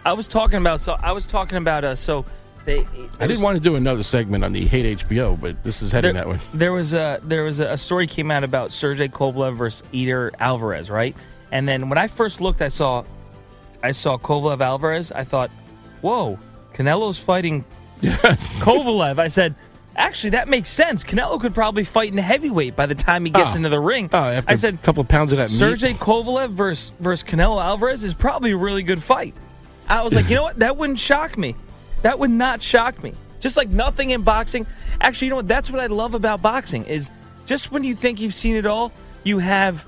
I 0.04 0.12
was 0.14 0.26
talking 0.26 0.58
about 0.58 0.80
so 0.80 0.96
I 1.00 1.12
was 1.12 1.26
talking 1.26 1.58
about 1.58 1.84
uh 1.84 1.94
so 1.94 2.25
they 2.64 2.87
I 3.18 3.26
didn't 3.26 3.42
want 3.42 3.56
to 3.56 3.62
do 3.62 3.76
another 3.76 4.02
segment 4.02 4.44
on 4.44 4.52
the 4.52 4.66
hate 4.66 4.99
HBO, 4.99 5.38
but 5.38 5.62
this 5.62 5.82
is 5.82 5.92
heading 5.92 6.14
there, 6.14 6.25
that 6.25 6.30
way. 6.30 6.40
there 6.54 6.72
was 6.72 6.92
a 6.92 7.20
there 7.22 7.44
was 7.44 7.60
a, 7.60 7.72
a 7.72 7.78
story 7.78 8.06
came 8.06 8.30
out 8.30 8.44
about 8.44 8.72
Sergey 8.72 9.08
Kovalev 9.08 9.56
versus 9.56 9.82
Eleider 9.92 10.30
Alvarez, 10.38 10.90
right? 10.90 11.14
And 11.52 11.68
then 11.68 11.88
when 11.88 11.99
I 11.99 12.06
first 12.06 12.40
looked, 12.40 12.62
I 12.62 12.68
saw 12.68 13.04
I 13.82 13.92
saw 13.92 14.18
Kovalev 14.18 14.60
Alvarez. 14.60 15.12
I 15.12 15.25
thought, 15.25 15.50
whoa, 16.00 16.38
Canelo's 16.75 17.18
fighting 17.18 17.64
Kovalev. 18.61 19.19
I 19.19 19.28
said, 19.28 19.54
actually, 19.97 20.30
that 20.30 20.49
makes 20.49 20.69
sense. 20.71 21.04
Canelo 21.04 21.40
could 21.40 21.54
probably 21.54 21.85
fight 21.85 22.11
in 22.12 22.19
heavyweight 22.19 22.76
by 22.76 22.87
the 22.87 22.95
time 22.95 23.25
he 23.25 23.30
gets 23.30 23.54
Oh. 23.54 23.57
into 23.57 23.69
the 23.69 23.80
ring. 23.80 24.09
Oh, 24.12 24.19
after 24.19 24.50
I 24.50 24.54
said, 24.54 24.75
a 24.75 24.78
couple 24.78 25.00
of 25.02 25.09
pounds 25.09 25.33
of 25.33 25.38
that 25.38 25.50
meat. 25.50 25.59
Sergey 25.59 25.95
Kovalev 25.95 26.50
versus 26.50 26.92
versus 27.00 27.23
Canelo 27.28 27.62
Alvarez 27.62 28.02
is 28.04 28.14
probably 28.14 28.52
a 28.52 28.57
really 28.57 28.83
good 28.83 29.02
fight. 29.02 29.35
I 29.88 30.02
was 30.02 30.14
like, 30.14 30.28
you 30.30 30.37
know 30.37 30.42
what? 30.45 30.59
That 30.61 30.76
wouldn't 30.76 30.99
shock 30.99 31.37
me. 31.37 31.54
That 32.02 32.19
would 32.19 32.30
not 32.30 32.62
shock 32.62 33.02
me. 33.02 33.12
Just 33.40 33.57
like 33.57 33.69
nothing 33.71 34.11
in 34.11 34.23
boxing. 34.23 34.66
Actually, 35.00 35.26
you 35.26 35.30
know 35.30 35.37
what? 35.37 35.49
That's 35.49 35.71
what 35.71 35.80
I 35.80 35.87
love 35.87 36.14
about 36.14 36.42
boxing 36.42 36.85
is 36.85 37.11
just 37.47 37.73
when 37.73 37.85
you 37.85 37.95
think 37.95 38.21
you've 38.21 38.35
seen 38.35 38.57
it 38.57 38.66
all, 38.66 38.92
you 39.25 39.38
have 39.38 39.85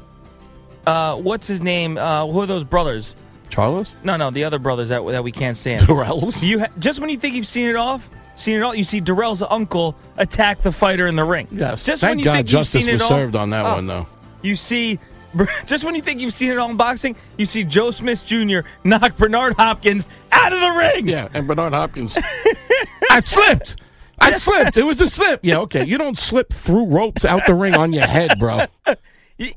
uh, 0.87 1.17
what's 1.17 1.47
his 1.47 1.61
name? 1.63 1.97
Uh, 1.97 2.27
who 2.27 2.41
are 2.41 2.47
those 2.47 2.65
brothers? 2.65 3.15
Charlos? 3.53 3.89
No, 4.03 4.17
no, 4.17 4.31
the 4.31 4.45
other 4.45 4.59
brothers 4.59 4.89
that 4.89 5.07
that 5.09 5.23
we 5.23 5.31
can't 5.31 5.57
stand. 5.57 5.83
Dirrells? 5.87 6.43
You 6.43 6.61
ha- 6.61 6.69
just 6.79 6.99
when 7.01 7.11
you 7.11 7.17
think 7.19 7.35
you've 7.35 7.47
seen 7.47 7.69
it 7.69 7.77
off, 7.77 8.09
seen 8.35 8.57
it 8.57 8.63
all, 8.63 8.75
you 8.75 8.83
see 8.85 9.01
Dirrell's 9.01 9.43
uncle 9.43 9.95
attack 10.17 10.63
the 10.63 10.73
fighter 10.73 11.07
in 11.07 11.17
the 11.17 11.25
ring. 11.25 11.47
Yes. 11.53 11.85
Just 11.85 12.01
Thank 12.01 12.13
when 12.13 12.19
you 12.21 12.25
God 12.25 12.33
think 12.33 12.51
you've 12.51 12.61
justice 12.61 12.81
seen 12.83 12.89
it 12.89 12.95
was 12.95 13.03
all- 13.03 13.09
served 13.11 13.37
on 13.37 13.51
that 13.51 13.67
Oh. 13.67 13.75
one, 13.75 13.87
though. 13.87 14.07
You 14.43 14.57
see, 14.57 14.99
just 15.67 15.85
when 15.85 15.95
you 15.95 16.03
think 16.03 16.21
you've 16.21 16.35
seen 16.35 16.51
it 16.51 16.59
all 16.59 16.71
in 16.71 16.77
boxing, 16.77 17.15
you 17.39 17.47
see 17.47 17.63
Joe 17.65 17.91
Smith 17.91 18.25
Jr. 18.27 18.61
knock 18.85 19.17
Bernard 19.17 19.55
Hopkins 19.55 20.07
out 20.33 20.53
of 20.53 20.61
the 20.61 20.71
ring. 20.71 21.07
Yeah, 21.07 21.29
and 21.35 21.47
Bernard 21.47 21.73
Hopkins. 21.75 22.17
I 23.11 23.21
slipped. 23.21 23.77
I 24.19 24.33
slipped. 24.33 24.77
It 24.77 24.85
was 24.85 25.01
a 25.01 25.09
slip. 25.09 25.41
Yeah, 25.43 25.59
okay. 25.61 25.85
You 25.85 25.99
don't 25.99 26.17
slip 26.17 26.53
through 26.53 26.87
ropes 26.89 27.25
out 27.25 27.45
the 27.47 27.55
ring 27.55 27.75
on 27.75 27.93
your 27.93 28.07
head, 28.07 28.39
bro. 28.39 28.61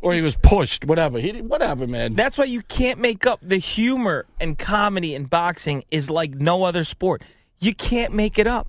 Or 0.02 0.14
he 0.14 0.22
was 0.22 0.36
pushed, 0.36 0.86
whatever. 0.86 1.20
He 1.20 1.32
did- 1.32 1.50
whatever, 1.50 1.88
man. 1.88 2.16
That's 2.16 2.38
why 2.38 2.46
you 2.46 2.62
can't 2.62 3.00
make 3.00 3.26
up 3.26 3.40
the 3.42 3.58
humor 3.58 4.26
and 4.40 4.58
comedy 4.58 5.16
in 5.16 5.26
boxing 5.26 5.84
is 5.92 6.10
like 6.10 6.32
no 6.36 6.64
other 6.64 6.84
sport. 6.84 7.24
You 7.60 7.74
can't 7.74 8.14
make 8.14 8.38
it 8.40 8.48
up. 8.48 8.68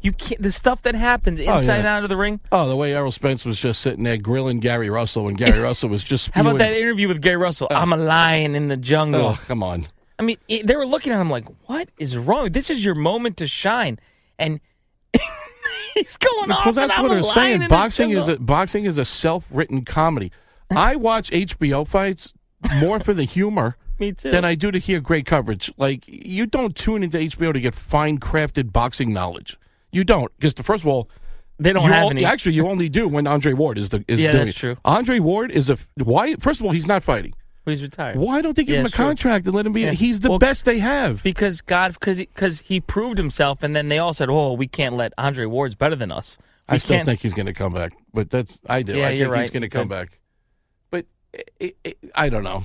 You 0.00 0.12
can't. 0.12 0.40
The 0.42 0.52
stuff 0.52 0.82
that 0.82 0.94
happens 0.94 1.40
oh, 1.40 1.42
inside 1.42 1.62
Oh, 1.62 1.66
yeah. 1.66 1.78
and 1.78 1.86
out 1.86 2.02
of 2.02 2.08
the 2.08 2.16
ring. 2.16 2.40
Oh, 2.52 2.68
the 2.68 2.76
way 2.76 2.94
Errol 2.94 3.12
Spence 3.12 3.44
was 3.44 3.58
just 3.58 3.80
sitting 3.80 4.04
there 4.04 4.16
grilling 4.16 4.60
Gary 4.60 4.90
Russell, 4.90 5.28
and 5.28 5.36
Gary 5.38 5.58
Russell 5.62 5.88
was 5.88 6.04
just. 6.04 6.30
How 6.30 6.42
about 6.42 6.58
that 6.58 6.74
interview 6.74 7.08
with 7.08 7.22
Gary 7.22 7.36
Russell? 7.36 7.68
Oh. 7.70 7.74
I'm 7.74 7.92
a 7.92 7.96
lion 7.96 8.54
in 8.54 8.68
the 8.68 8.76
jungle. 8.76 9.20
Oh, 9.22 9.40
come 9.46 9.62
on. 9.62 9.88
I 10.18 10.22
mean, 10.22 10.36
it, 10.48 10.66
they 10.66 10.76
were 10.76 10.86
looking 10.86 11.12
at 11.12 11.20
him 11.20 11.30
like, 11.30 11.46
"What 11.66 11.88
is 11.98 12.16
wrong? 12.16 12.52
This 12.52 12.70
is 12.70 12.84
your 12.84 12.94
moment 12.94 13.38
to 13.38 13.46
shine." 13.46 13.98
And 14.38 14.60
he's 15.94 16.16
going 16.16 16.50
off. 16.50 16.66
Well, 16.66 16.74
that's 16.74 16.98
what 16.98 17.10
I'm 17.10 17.22
they're 17.22 17.32
saying. 17.32 17.68
Boxing 17.68 18.10
is 18.10 18.28
a 18.28 18.38
boxing 18.38 18.84
is 18.84 18.98
a 18.98 19.04
self-written 19.04 19.84
comedy. 19.84 20.30
I 20.74 20.96
watch 20.96 21.30
HBO 21.30 21.86
fights 21.86 22.32
more 22.76 23.00
for 23.00 23.14
the 23.14 23.24
humor 23.24 23.76
Me 23.98 24.12
too. 24.12 24.30
than 24.30 24.44
I 24.44 24.54
do 24.54 24.70
to 24.70 24.78
hear 24.78 25.00
great 25.00 25.26
coverage. 25.26 25.72
Like 25.76 26.04
you 26.06 26.46
don't 26.46 26.74
tune 26.76 27.02
into 27.02 27.18
HBO 27.18 27.52
to 27.52 27.60
get 27.60 27.74
fine-crafted 27.74 28.72
boxing 28.72 29.12
knowledge. 29.12 29.56
You 29.92 30.04
don't 30.04 30.30
because 30.38 30.54
first 30.54 30.82
of 30.82 30.88
all. 30.88 31.08
they 31.58 31.72
don't 31.72 31.84
you 31.86 31.92
have 31.92 32.10
any. 32.10 32.24
Actually, 32.24 32.54
you 32.54 32.66
only 32.66 32.88
do 32.88 33.08
when 33.08 33.26
Andre 33.26 33.52
Ward 33.52 33.78
is 33.78 33.88
the 33.90 34.04
is 34.08 34.20
Yeah, 34.20 34.32
doing 34.32 34.44
that's 34.46 34.56
it. 34.56 34.60
true. 34.60 34.76
Andre 34.84 35.18
Ward 35.20 35.50
is 35.50 35.70
a 35.70 35.78
why. 36.02 36.34
First 36.34 36.60
of 36.60 36.66
all, 36.66 36.72
he's 36.72 36.86
not 36.86 37.02
fighting. 37.02 37.32
he's 37.64 37.82
retired. 37.82 38.16
Why 38.18 38.42
don't 38.42 38.54
they 38.56 38.64
give 38.64 38.74
Yeah, 38.74 38.80
him 38.80 38.84
a 38.84 38.88
it's 38.88 38.94
true. 38.96 39.04
contract 39.06 39.46
and 39.46 39.54
let 39.54 39.64
him 39.66 39.72
be? 39.72 39.82
Yeah. 39.82 39.92
He's 39.92 40.20
the 40.20 40.28
Well, 40.30 40.38
best 40.38 40.64
they 40.66 40.78
have. 40.80 41.22
Because 41.22 41.62
God, 41.62 41.94
because 41.94 42.18
because 42.18 42.60
he, 42.60 42.80
proved 42.80 43.16
himself, 43.18 43.62
and 43.62 43.74
then 43.74 43.88
they 43.88 43.98
all 43.98 44.12
said, 44.12 44.28
"Oh, 44.28 44.52
we 44.52 44.66
can't 44.66 44.96
let 44.96 45.12
Andre 45.16 45.46
Ward's 45.46 45.74
better 45.76 45.96
than 45.96 46.12
us." 46.12 46.36
We 46.68 46.74
I 46.74 46.78
still 46.78 46.96
can't- 46.96 47.06
think 47.06 47.20
he's 47.20 47.32
going 47.32 47.46
to 47.46 47.54
come 47.54 47.72
back, 47.72 47.92
but 48.12 48.28
that's 48.28 48.60
I 48.68 48.82
do. 48.82 48.92
Yeah, 48.96 49.06
I 49.06 49.08
think 49.10 49.20
you're 49.20 49.36
he's 49.36 49.50
going 49.50 49.62
to 49.62 49.68
come 49.68 49.88
Good. 49.88 49.94
back. 50.10 50.18
It, 51.58 51.76
it, 51.84 51.98
I 52.14 52.28
don't 52.28 52.44
know. 52.44 52.64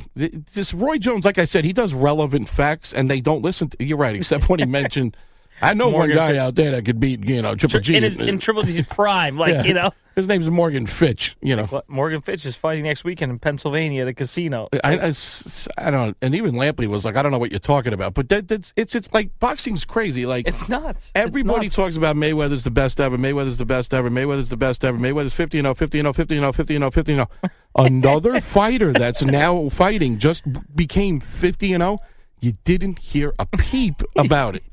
Just 0.54 0.74
Roy 0.74 0.98
Jones, 0.98 1.26
like 1.26 1.38
I 1.38 1.46
said, 1.46 1.66
he 1.66 1.74
does 1.74 1.94
relevant 1.94 2.48
facts, 2.48 2.94
and 2.94 3.10
they 3.10 3.22
don't 3.22 3.42
listen. 3.42 3.70
to 3.70 3.84
You're 3.84 3.98
right, 3.98 4.16
except 4.16 4.50
when 4.50 4.60
he 4.60 4.66
mentioned 4.82 5.18
I 5.62 5.74
know 5.74 5.92
Morgan 5.92 6.18
one 6.18 6.18
guy 6.18 6.32
Fitch. 6.34 6.40
out 6.40 6.56
there 6.56 6.72
that 6.72 6.86
could 6.86 7.00
beat 7.00 7.24
you 7.28 7.42
know 7.42 7.56
Triple 7.56 7.80
G 7.80 7.96
in, 7.96 8.04
his, 8.04 8.20
in 8.20 8.40
Triple 8.40 8.64
G's 8.64 8.84
prime, 8.84 9.38
like 9.38 9.54
Yeah. 9.54 9.64
you 9.64 9.74
know. 9.74 9.92
His 10.14 10.28
name's 10.28 10.50
Morgan 10.50 10.88
Fitch. 10.88 11.38
You 11.42 11.56
know, 11.56 11.82
Morgan 11.88 12.20
Fitch 12.20 12.46
is 12.46 12.54
fighting 12.54 12.84
next 12.84 13.06
weekend 13.06 13.32
in 13.32 13.40
Pennsylvania 13.40 14.02
at 14.02 14.10
a 14.10 14.14
casino. 14.14 14.68
I 14.84 15.90
don't. 15.90 16.18
And 16.22 16.36
even 16.36 16.56
Lampley 16.56 16.86
was 16.88 17.06
like, 17.06 17.16
I 17.16 17.24
don't 17.24 17.32
know 17.32 17.38
what 17.38 17.52
you're 17.52 17.60
talking 17.60 17.94
about. 17.94 18.14
But 18.14 18.28
that, 18.28 18.48
that's 18.50 18.74
it's 18.76 18.94
it's 18.94 19.10
like 19.14 19.38
boxing's 19.40 19.86
crazy. 19.86 20.26
Like 20.26 20.48
It's 20.50 20.68
nuts. 20.68 21.06
It's 21.06 21.12
Everybody 21.16 21.68
nuts. 21.68 21.76
talks 21.78 21.96
about 21.96 22.18
Mayweather's 22.18 22.64
the 22.64 22.72
best 22.72 23.00
ever. 23.00 23.18
Mayweather's 23.18 23.58
the 23.58 23.66
best 23.66 23.94
ever. 23.94 24.10
Mayweather's 24.10 24.50
the 24.50 24.58
best 24.58 24.84
ever. 24.84 24.98
Mayweather's 24.98 25.34
50 25.34 25.60
and 25.60 25.66
0, 25.66 25.74
50 25.76 26.00
and 26.00 26.06
0, 26.06 26.14
50 26.14 26.36
and 26.36 26.42
0, 26.44 26.52
50 26.52 26.76
and 26.76 26.82
0, 26.82 26.92
50 26.92 27.12
and 27.14 27.28
0. 27.44 27.52
Another 27.78 28.42
fighter 28.42 28.92
that's 28.92 29.22
now 29.22 29.70
fighting 29.70 30.18
just 30.18 30.44
became 30.76 31.22
50 31.22 31.72
and 31.74 31.82
0. 31.82 32.00
You 32.42 32.54
didn't 32.66 33.00
hear 33.00 33.34
a 33.40 33.46
peep 33.46 34.02
about 34.18 34.56
it. 34.58 34.64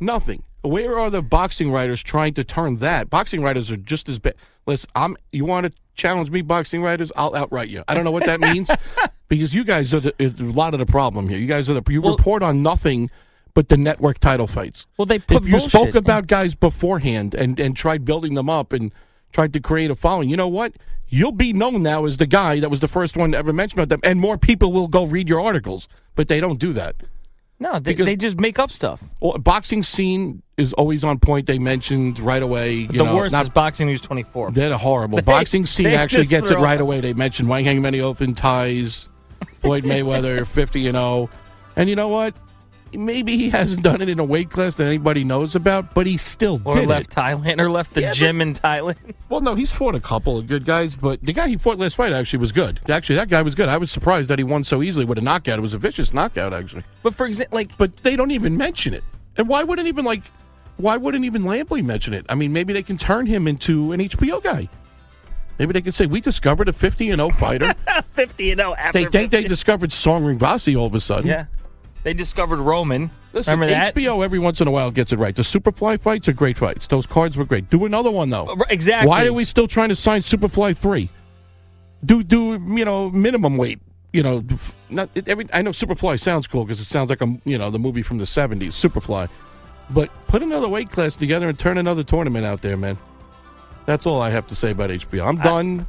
Nothing. 0.00 0.42
Where 0.62 0.98
are 0.98 1.10
the 1.10 1.22
boxing 1.22 1.70
writers 1.70 2.02
trying 2.02 2.34
to 2.34 2.44
turn 2.44 2.76
that? 2.78 3.10
Boxing 3.10 3.42
writers 3.42 3.70
are 3.70 3.76
just 3.76 4.08
as 4.08 4.18
bad. 4.18 4.34
Listen, 4.66 4.88
I'm. 4.94 5.16
You 5.30 5.44
want 5.44 5.66
to 5.66 5.72
challenge 5.94 6.30
me, 6.30 6.40
boxing 6.42 6.82
writers? 6.82 7.12
I'll 7.16 7.34
outright 7.34 7.68
you. 7.68 7.84
I 7.86 7.94
don't 7.94 8.04
know 8.04 8.10
what 8.10 8.24
that 8.24 8.40
means 8.40 8.70
because 9.28 9.54
you 9.54 9.62
guys 9.64 9.92
are 9.92 10.00
the, 10.00 10.14
uh, 10.18 10.30
a 10.42 10.44
lot 10.52 10.72
of 10.72 10.80
the 10.80 10.86
problem 10.86 11.28
here. 11.28 11.38
You 11.38 11.46
guys 11.46 11.68
are 11.68 11.74
the. 11.74 11.82
You 11.92 12.00
Well- 12.00 12.16
report 12.16 12.42
on 12.42 12.62
nothing 12.62 13.10
but 13.52 13.68
the 13.68 13.76
network 13.76 14.18
title 14.18 14.48
fights 14.48 14.84
Well, 14.98 15.06
they 15.06 15.20
put 15.20 15.36
if 15.44 15.46
you 15.48 15.60
spoke 15.60 15.90
in- 15.90 15.96
about 15.96 16.26
guys 16.26 16.56
beforehand 16.56 17.34
and, 17.36 17.60
and 17.60 17.76
tried 17.76 18.04
building 18.04 18.34
them 18.34 18.50
up 18.50 18.72
and 18.72 18.90
tried 19.32 19.52
to 19.52 19.60
create 19.60 19.92
a 19.92 19.94
following, 19.94 20.28
you 20.28 20.36
know 20.36 20.48
what? 20.48 20.72
You'll 21.08 21.30
be 21.30 21.52
known 21.52 21.80
now 21.82 22.04
as 22.04 22.16
the 22.16 22.26
guy 22.26 22.58
that 22.58 22.68
was 22.68 22.80
the 22.80 22.88
first 22.88 23.16
one 23.16 23.30
to 23.30 23.38
ever 23.38 23.52
mention 23.52 23.78
about 23.78 23.90
them, 23.90 24.00
and 24.02 24.18
more 24.18 24.36
people 24.38 24.72
will 24.72 24.88
go 24.88 25.06
read 25.06 25.28
your 25.28 25.40
articles. 25.40 25.86
But 26.16 26.26
they 26.28 26.40
don't 26.40 26.58
do 26.58 26.72
that. 26.72 26.96
No, 27.64 27.78
they, 27.78 27.92
because- 27.92 28.04
they 28.04 28.16
just 28.16 28.38
make 28.38 28.58
up 28.58 28.70
stuff. 28.70 29.02
Well, 29.20 29.38
boxing 29.38 29.82
scene 29.82 30.42
is 30.58 30.74
always 30.74 31.02
on 31.02 31.18
point. 31.18 31.46
They 31.46 31.58
mentioned 31.58 32.20
right 32.20 32.42
away. 32.42 32.74
You 32.74 32.88
the 32.88 33.04
know, 33.04 33.16
worst 33.16 33.32
not, 33.32 33.44
is 33.44 33.48
Boxing 33.48 33.86
News 33.86 34.02
24. 34.02 34.50
they're 34.52 34.76
horrible. 34.76 35.16
They- 35.16 35.22
boxing 35.22 35.64
scene 35.64 35.86
actually 35.86 36.26
gets 36.26 36.50
it 36.50 36.58
right 36.58 36.74
out- 36.74 36.82
away. 36.82 37.00
They 37.00 37.14
mentioned 37.14 37.48
Wanheng 37.48 37.80
Menayothin, 37.80 39.06
Floyd 39.60 39.84
Mayweather, 39.84 40.46
50 40.46 40.88
and 40.88 40.96
0. 40.96 41.30
And 41.74 41.88
you 41.88 41.96
know 41.96 42.08
what? 42.08 42.34
Maybe 42.96 43.36
he 43.36 43.50
hasn't 43.50 43.82
done 43.82 44.00
it 44.02 44.08
in 44.08 44.18
a 44.18 44.24
weight 44.24 44.50
class 44.50 44.74
that 44.76 44.86
anybody 44.86 45.24
knows 45.24 45.54
about, 45.54 45.94
but 45.94 46.06
he 46.06 46.16
still 46.16 46.60
Or 46.64 46.74
did 46.74 46.86
left 46.88 47.12
it. 47.12 47.14
Thailand, 47.16 47.58
or 47.60 47.68
left 47.70 47.94
the 47.94 48.02
Yeah, 48.02 48.10
but- 48.10 48.16
gym 48.16 48.40
in 48.40 48.54
Thailand. 48.54 48.96
Well, 49.30 49.40
no, 49.40 49.54
he's 49.56 49.72
fought 49.72 49.94
a 49.96 50.00
couple 50.00 50.38
of 50.38 50.46
good 50.46 50.64
guys, 50.64 50.94
but 50.94 51.20
the 51.22 51.32
guy 51.32 51.48
he 51.48 51.56
fought 51.56 51.78
last 51.78 51.96
fight 51.96 52.12
actually 52.12 52.38
was 52.38 52.52
good. 52.52 52.78
Actually, 52.88 53.16
that 53.16 53.28
guy 53.28 53.42
was 53.42 53.54
good. 53.56 53.68
I 53.68 53.78
was 53.78 53.90
surprised 53.90 54.28
that 54.28 54.38
he 54.38 54.44
won 54.44 54.62
so 54.62 54.80
easily 54.82 55.04
with 55.04 55.18
a 55.18 55.22
knockout. 55.22 55.58
It 55.58 55.62
was 55.62 55.74
a 55.74 55.78
vicious 55.78 56.12
knockout, 56.12 56.52
actually. 56.54 56.84
But 57.02 57.14
for 57.14 57.26
example, 57.26 57.56
like 57.56 57.76
But 57.76 57.96
they 57.98 58.14
don't 58.14 58.30
even 58.30 58.56
mention 58.56 58.94
it. 58.94 59.02
And 59.36 59.48
why 59.48 59.64
wouldn't 59.64 59.88
even 59.88 60.04
like? 60.04 60.22
Why 60.76 60.96
wouldn't 60.96 61.24
even 61.24 61.42
Lampley 61.42 61.82
mention 61.84 62.14
it? 62.14 62.26
I 62.28 62.36
mean, 62.36 62.52
maybe 62.52 62.72
they 62.72 62.82
can 62.82 62.96
turn 62.96 63.26
him 63.26 63.48
into 63.48 63.90
an 63.92 64.00
HBO 64.00 64.40
guy. 64.42 64.68
Maybe 65.58 65.72
they 65.72 65.82
could 65.82 65.94
say 65.94 66.06
we 66.06 66.20
discovered 66.20 66.68
a 66.68 66.72
50 66.72 67.10
and 67.10 67.18
0 67.20 67.30
fighter. 67.30 67.74
50 68.12 68.50
and 68.52 68.58
0 68.60 68.74
after 68.74 68.98
they 69.00 69.06
think 69.06 69.30
they 69.32 69.42
discovered 69.44 69.90
Sor 69.92 70.20
Rungvisai 70.20 70.76
all 70.78 70.86
of 70.86 70.94
a 70.94 71.00
sudden. 71.00 71.26
Yeah. 71.28 71.46
They 72.04 72.14
discovered 72.14 72.60
Roman. 72.60 73.10
Listen, 73.32 73.52
Remember 73.58 73.74
that? 73.74 73.94
HBO 73.94 74.22
every 74.22 74.38
once 74.38 74.60
in 74.60 74.68
a 74.68 74.70
while 74.70 74.90
gets 74.90 75.10
it 75.12 75.18
right. 75.18 75.34
The 75.34 75.42
Superfly 75.42 75.98
fights 76.00 76.28
are 76.28 76.32
great 76.34 76.58
fights. 76.58 76.86
Those 76.86 77.06
cards 77.06 77.36
were 77.36 77.46
great. 77.46 77.68
Do 77.70 77.84
another 77.86 78.10
one 78.10 78.30
though. 78.30 78.46
Uh, 78.46 78.56
Exactly. 78.68 79.08
Why 79.08 79.26
are 79.26 79.32
we 79.32 79.42
still 79.44 79.66
trying 79.66 79.88
to 79.88 79.96
sign 79.96 80.20
Superfly 80.20 80.76
three? 80.76 81.08
Do 82.04 82.22
do 82.22 82.52
you 82.52 82.84
know 82.84 83.10
minimum 83.10 83.56
weight? 83.56 83.80
You 84.12 84.22
know, 84.22 84.44
not 84.90 85.08
it, 85.14 85.26
every. 85.26 85.46
I 85.52 85.62
know 85.62 85.70
Superfly 85.70 86.20
sounds 86.20 86.46
cool 86.46 86.64
because 86.64 86.78
it 86.78 86.84
sounds 86.84 87.08
like 87.10 87.22
a 87.22 87.38
you 87.44 87.58
know 87.58 87.70
the 87.70 87.78
movie 87.80 88.02
from 88.02 88.18
the 88.18 88.26
seventies, 88.26 88.74
Superfly. 88.74 89.28
But 89.90 90.10
put 90.28 90.42
another 90.42 90.68
weight 90.68 90.90
class 90.90 91.16
together 91.16 91.48
and 91.48 91.58
turn 91.58 91.78
another 91.78 92.04
tournament 92.04 92.44
out 92.46 92.62
there, 92.62 92.76
man. 92.76 92.96
That's 93.86 94.06
all 94.06 94.20
I 94.20 94.30
have 94.30 94.46
to 94.48 94.54
say 94.54 94.70
about 94.70 94.90
HBO. 94.90 95.26
I'm 95.26 95.36
done 95.38 95.86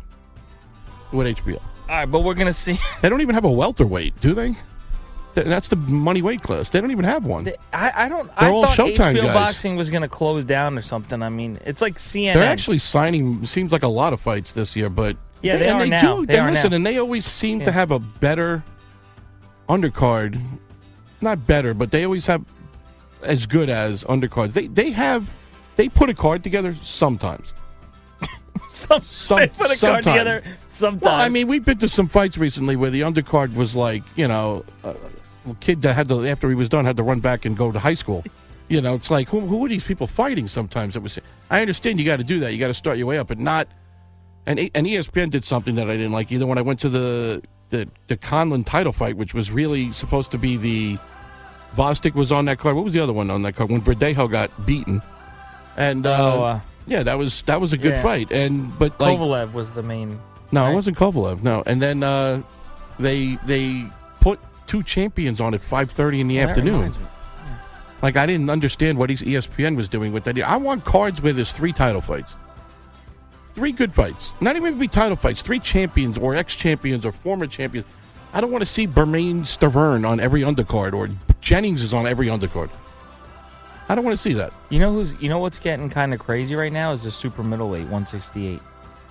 with 1.11 1.37
HBO. 1.37 1.61
All 1.87 1.95
right, 1.95 2.05
but 2.05 2.21
we're 2.21 2.33
going 2.33 2.47
to 2.47 2.53
see. 2.53 2.77
They 3.01 3.09
don't 3.09 3.21
even 3.21 3.35
have 3.35 3.45
a 3.45 3.51
welterweight, 3.51 4.19
do 4.19 4.33
they? 4.33 4.55
Th- 5.35 5.45
That's 5.47 5.67
the 5.67 5.75
money 5.75 6.21
weight 6.21 6.41
class. 6.41 6.69
They 6.69 6.79
don't 6.81 6.91
even 6.91 7.05
have 7.05 7.25
one. 7.25 7.51
I, 7.73 7.91
I 8.05 8.09
don't. 8.09 8.27
They're 8.27 8.49
I 8.49 8.49
all 8.49 8.65
thought 8.65 8.77
Showtime 8.77 9.15
HBO 9.15 9.23
guys. 9.25 9.33
boxing 9.33 9.75
was 9.75 9.89
going 9.89 10.01
to 10.01 10.07
close 10.07 10.43
down 10.45 10.77
or 10.77 10.81
something. 10.81 11.21
I 11.21 11.29
mean, 11.29 11.59
it's 11.65 11.81
like 11.81 11.97
CNN. 11.97 12.33
They're 12.35 12.43
actually 12.43 12.79
signing. 12.79 13.45
Seems 13.45 13.71
like 13.71 13.83
a 13.83 13.87
lot 13.87 14.13
of 14.13 14.19
fights 14.21 14.53
this 14.53 14.75
year, 14.75 14.89
but 14.89 15.17
Yeah, 15.41 15.57
they 15.57 15.67
and 15.67 15.75
are 15.77 15.83
they 15.83 15.89
now. 15.89 16.15
Do, 16.21 16.25
They 16.25 16.37
and 16.37 16.47
are 16.47 16.51
listen, 16.51 16.69
now. 16.71 16.75
and 16.77 16.85
they 16.85 16.97
always 16.97 17.25
seem 17.25 17.59
Yeah. 17.59 17.65
to 17.65 17.71
have 17.73 17.91
a 17.91 17.99
better 17.99 18.63
undercard. 19.69 20.41
Not 21.21 21.45
better, 21.47 21.73
but 21.73 21.91
they 21.91 22.03
always 22.05 22.25
have 22.27 22.43
as 23.21 23.45
good 23.45 23.69
as 23.69 24.03
undercards. 24.03 24.53
They 24.53 24.67
they 24.67 24.91
have 24.91 25.29
they 25.75 25.89
put 25.89 26.09
a 26.09 26.13
card 26.13 26.43
together 26.43 26.75
sometimes. 26.81 27.53
Some, 28.71 29.01
Some- 29.03 29.39
they 29.39 29.47
put 29.47 29.71
a 29.71 29.77
card 29.77 30.03
together 30.03 30.43
sometimes. 30.69 31.01
Well, 31.03 31.15
I 31.15 31.29
mean, 31.29 31.47
we've 31.47 31.63
been 31.65 31.77
to 31.79 31.89
some 31.89 32.07
fights 32.07 32.37
recently 32.37 32.75
where 32.75 32.89
the 32.91 33.01
undercard 33.01 33.55
was 33.55 33.75
like, 33.75 34.03
you 34.15 34.27
know, 34.27 34.65
a 34.83 34.95
kid 35.59 35.81
that 35.83 35.93
had 35.93 36.09
to 36.09 36.25
after 36.25 36.49
he 36.49 36.55
was 36.55 36.69
done 36.69 36.85
had 36.85 36.97
to 36.97 37.03
run 37.03 37.19
back 37.19 37.45
and 37.45 37.55
go 37.55 37.71
to 37.71 37.79
high 37.79 37.93
school. 37.93 38.23
You 38.67 38.81
know, 38.81 38.95
it's 38.95 39.11
like 39.11 39.29
who 39.29 39.41
who 39.41 39.63
are 39.65 39.69
these 39.69 39.83
people 39.83 40.07
fighting? 40.07 40.47
Sometimes 40.47 40.95
it 40.95 41.03
was. 41.03 41.19
I 41.51 41.61
understand 41.61 41.99
you 41.99 42.05
got 42.05 42.17
to 42.17 42.23
do 42.23 42.39
that. 42.39 42.51
You 42.51 42.57
got 42.59 42.67
to 42.67 42.73
start 42.73 42.97
your 42.97 43.07
way 43.07 43.17
up, 43.19 43.27
but 43.27 43.37
not. 43.39 43.67
And 44.47 44.59
and 44.59 44.87
ESPN 44.87 45.29
did 45.29 45.43
something 45.43 45.75
that 45.75 45.89
I 45.89 45.97
didn't 45.97 46.11
like 46.11 46.31
either. 46.31 46.47
When 46.47 46.57
I 46.57 46.61
went 46.61 46.79
to 46.79 46.89
the 46.89 47.43
the 47.69 47.87
the 48.07 48.17
Conlan 48.17 48.65
title 48.65 48.91
fight, 48.91 49.17
which 49.17 49.33
was 49.33 49.51
really 49.51 49.91
supposed 49.91 50.31
to 50.31 50.37
be 50.37 50.57
the 50.57 50.97
Gvozdyk 51.75 52.13
was 52.15 52.31
on 52.31 52.45
that 52.45 52.57
card. 52.57 52.75
What 52.75 52.83
was 52.85 52.93
the 52.93 52.99
other 53.01 53.13
one 53.13 53.29
on 53.29 53.41
that 53.43 53.55
card? 53.55 53.69
When 53.69 53.81
Verdejo 53.81 54.29
got 54.31 54.65
beaten, 54.65 55.01
and 55.77 56.05
uh, 56.05 56.33
Oh, 56.35 56.43
uh, 56.43 56.59
yeah, 56.87 57.03
that 57.03 57.17
was 57.17 57.41
that 57.43 57.59
was 57.61 57.73
a 57.73 57.77
good 57.77 57.93
yeah. 57.93 58.01
fight. 58.01 58.31
And 58.31 58.77
but 58.79 58.99
like 58.99 59.17
Kovalev 59.17 59.53
was 59.53 59.71
the 59.71 59.83
main. 59.83 60.19
no, 60.51 60.63
right? 60.63 60.71
it 60.71 60.75
wasn't 60.75 60.97
Kovalev. 60.97 61.43
No, 61.43 61.63
and 61.65 61.81
then 61.81 62.01
uh, 62.01 62.41
they 62.99 63.37
they 63.45 63.85
put 64.21 64.39
two 64.67 64.83
champions 64.83 65.39
on 65.41 65.53
at 65.53 65.61
five 65.61 65.91
thirty 65.91 66.21
in 66.21 66.27
the 66.27 66.37
Well, 66.39 66.49
afternoon. 66.49 66.91
me. 66.91 66.97
Like 68.01 68.17
I 68.17 68.25
didn't 68.25 68.49
understand 68.49 68.97
what 68.97 69.09
ESPN 69.09 69.75
was 69.75 69.89
doing 69.89 70.11
with 70.11 70.23
that. 70.25 70.37
I 70.39 70.57
want 70.57 70.83
cards 70.85 71.21
where 71.21 71.33
there's 71.33 71.51
three 71.51 71.71
title 71.71 72.01
fights, 72.01 72.35
three 73.47 73.71
good 73.71 73.93
fights. 73.93 74.33
Not 74.41 74.55
even 74.55 74.77
be 74.77 74.87
title 74.87 75.15
fights. 75.15 75.41
Three 75.41 75.59
champions 75.59 76.17
or 76.17 76.35
ex 76.35 76.53
champions 76.55 77.05
or 77.05 77.11
former 77.11 77.47
champions. 77.47 77.87
I 78.33 78.41
don't 78.41 78.51
want 78.51 78.61
to 78.63 78.67
see 78.71 78.85
Bermane 78.85 79.41
Stiverne 79.43 80.07
on 80.07 80.19
every 80.19 80.41
undercard 80.41 80.93
or 80.93 81.09
Jennings 81.41 81.81
is 81.81 81.93
on 81.93 82.05
every 82.05 82.27
undercard. 82.27 82.69
I 83.87 83.95
don't 83.95 84.03
want 84.03 84.17
to 84.17 84.21
see 84.21 84.33
that. 84.33 84.51
You 84.69 84.79
know 84.79 84.91
who's? 84.93 85.13
You 85.21 85.29
know 85.29 85.39
what's 85.39 85.59
getting 85.59 85.89
kind 85.89 86.13
of 86.13 86.19
crazy 86.19 86.55
right 86.55 86.73
now 86.73 86.91
is 86.91 87.03
the 87.03 87.11
super 87.11 87.43
middleweight 87.43 87.83
168. 87.83 88.59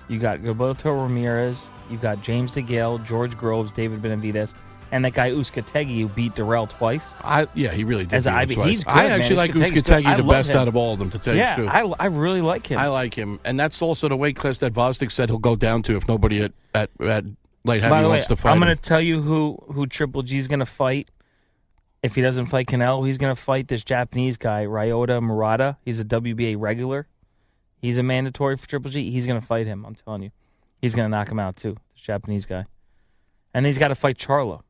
You 0.07 0.19
got 0.19 0.39
Gilberto 0.41 1.01
Ramirez, 1.01 1.65
you 1.89 1.97
got 1.97 2.21
James 2.21 2.53
DeGale, 2.53 3.03
George 3.03 3.35
Groves, 3.35 3.71
David 3.71 4.01
Benavidez, 4.03 4.53
and 4.91 5.03
that 5.05 5.13
guy 5.13 5.31
Uzcategui 5.31 5.99
who 6.01 6.07
beat 6.07 6.35
Dirrell 6.35 6.69
twice. 6.69 7.07
I 7.21 7.47
yeah, 7.53 7.71
he 7.73 7.83
really 7.83 8.05
did. 8.05 8.13
As 8.13 8.25
beat 8.47 8.55
twice. 8.55 8.69
he's 8.69 8.83
good, 8.83 8.91
I 8.91 9.03
man. 9.03 9.19
actually 9.19 9.35
like 9.35 9.51
Uzcategui 9.51 10.17
the 10.17 10.23
best 10.23 10.49
him. 10.49 10.57
out 10.57 10.67
of 10.67 10.75
all 10.75 10.93
of 10.93 10.99
them. 10.99 11.09
To 11.09 11.19
tell 11.19 11.33
you 11.33 11.39
yeah, 11.39 11.55
the 11.55 11.61
truth. 11.63 11.95
I, 11.99 12.03
I 12.03 12.05
really 12.07 12.41
like 12.41 12.67
him. 12.67 12.79
I 12.79 12.87
like 12.87 13.13
him, 13.13 13.39
and 13.43 13.59
that's 13.59 13.81
also 13.81 14.07
the 14.07 14.17
weight 14.17 14.35
class 14.35 14.57
that 14.59 14.73
Gvozdyk 14.73 15.11
said 15.11 15.29
he'll 15.29 15.39
go 15.39 15.55
down 15.55 15.83
to 15.83 15.95
if 15.95 16.07
nobody 16.07 16.41
at 16.41 16.53
at, 16.73 16.89
at 16.99 17.25
light 17.63 17.81
heavy 17.81 17.91
By 17.91 18.01
the 18.01 18.07
way, 18.07 18.15
wants 18.15 18.27
to 18.27 18.35
fight. 18.35 18.51
I'm 18.51 18.59
going 18.59 18.75
to 18.75 18.81
tell 18.81 19.01
you 19.01 19.21
who 19.21 19.57
who 19.73 19.87
Triple 19.87 20.23
G's 20.23 20.47
going 20.47 20.59
to 20.59 20.65
fight. 20.65 21.09
If 22.03 22.13
he 22.13 22.21
doesn't 22.21 22.45
fight 22.47 22.67
Canelo, 22.67 23.05
he's 23.05 23.17
going 23.17 23.35
to 23.35 23.41
fight 23.41 23.67
this 23.67 23.83
Japanese 23.83 24.37
guy 24.37 24.65
Ryota 24.65 25.21
Murata. 25.21 25.77
He's 25.83 25.99
a 25.99 26.05
WBA 26.05 26.55
regular. 26.59 27.07
He's 27.81 27.97
a 27.97 28.03
mandatory 28.03 28.57
for 28.57 28.67
Triple 28.67 28.91
G. 28.91 29.09
He's 29.11 29.25
going 29.25 29.39
to 29.39 29.45
fight 29.45 29.65
him. 29.65 29.85
I'm 29.85 29.95
telling 29.95 30.23
you, 30.23 30.31
he's 30.81 30.93
going 30.93 31.05
to 31.05 31.09
knock 31.09 31.29
him 31.29 31.39
out 31.39 31.55
too. 31.55 31.77
This 31.93 32.03
Japanese 32.03 32.45
guy, 32.45 32.65
and 33.53 33.65
he's 33.65 33.77
got 33.77 33.89
to 33.89 33.95
fight 33.95 34.17
Charlo. 34.17 34.61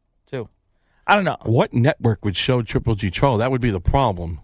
I 1.07 1.15
don't 1.15 1.23
know. 1.23 1.37
What 1.43 1.73
network 1.73 2.25
would 2.25 2.35
show 2.35 2.61
Triple 2.61 2.95
G 2.95 3.11
Charlo? 3.11 3.37
That 3.37 3.51
would 3.51 3.61
be 3.61 3.71
the 3.71 3.81
problem. 3.81 4.39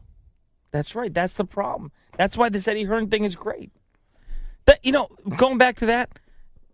That's 0.72 0.96
right. 0.96 1.14
That's 1.14 1.34
the 1.36 1.46
problem. 1.46 1.92
That's 2.18 2.38
why 2.38 2.50
this 2.50 2.68
Eddie 2.68 2.84
Hearn 2.84 3.10
thing 3.10 3.24
is 3.24 3.36
great. 3.36 3.72
But 4.66 4.84
you 4.86 4.92
know, 4.92 5.10
going 5.38 5.58
back 5.58 5.78
to 5.78 5.88
that, 5.88 6.20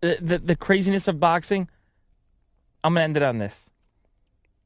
the 0.00 0.18
the, 0.20 0.38
the 0.38 0.56
craziness 0.56 1.08
of 1.08 1.18
boxing. 1.18 1.68
I'm 2.84 2.94
gonna 2.94 3.04
end 3.04 3.16
it 3.16 3.22
on 3.22 3.38
this. 3.38 3.70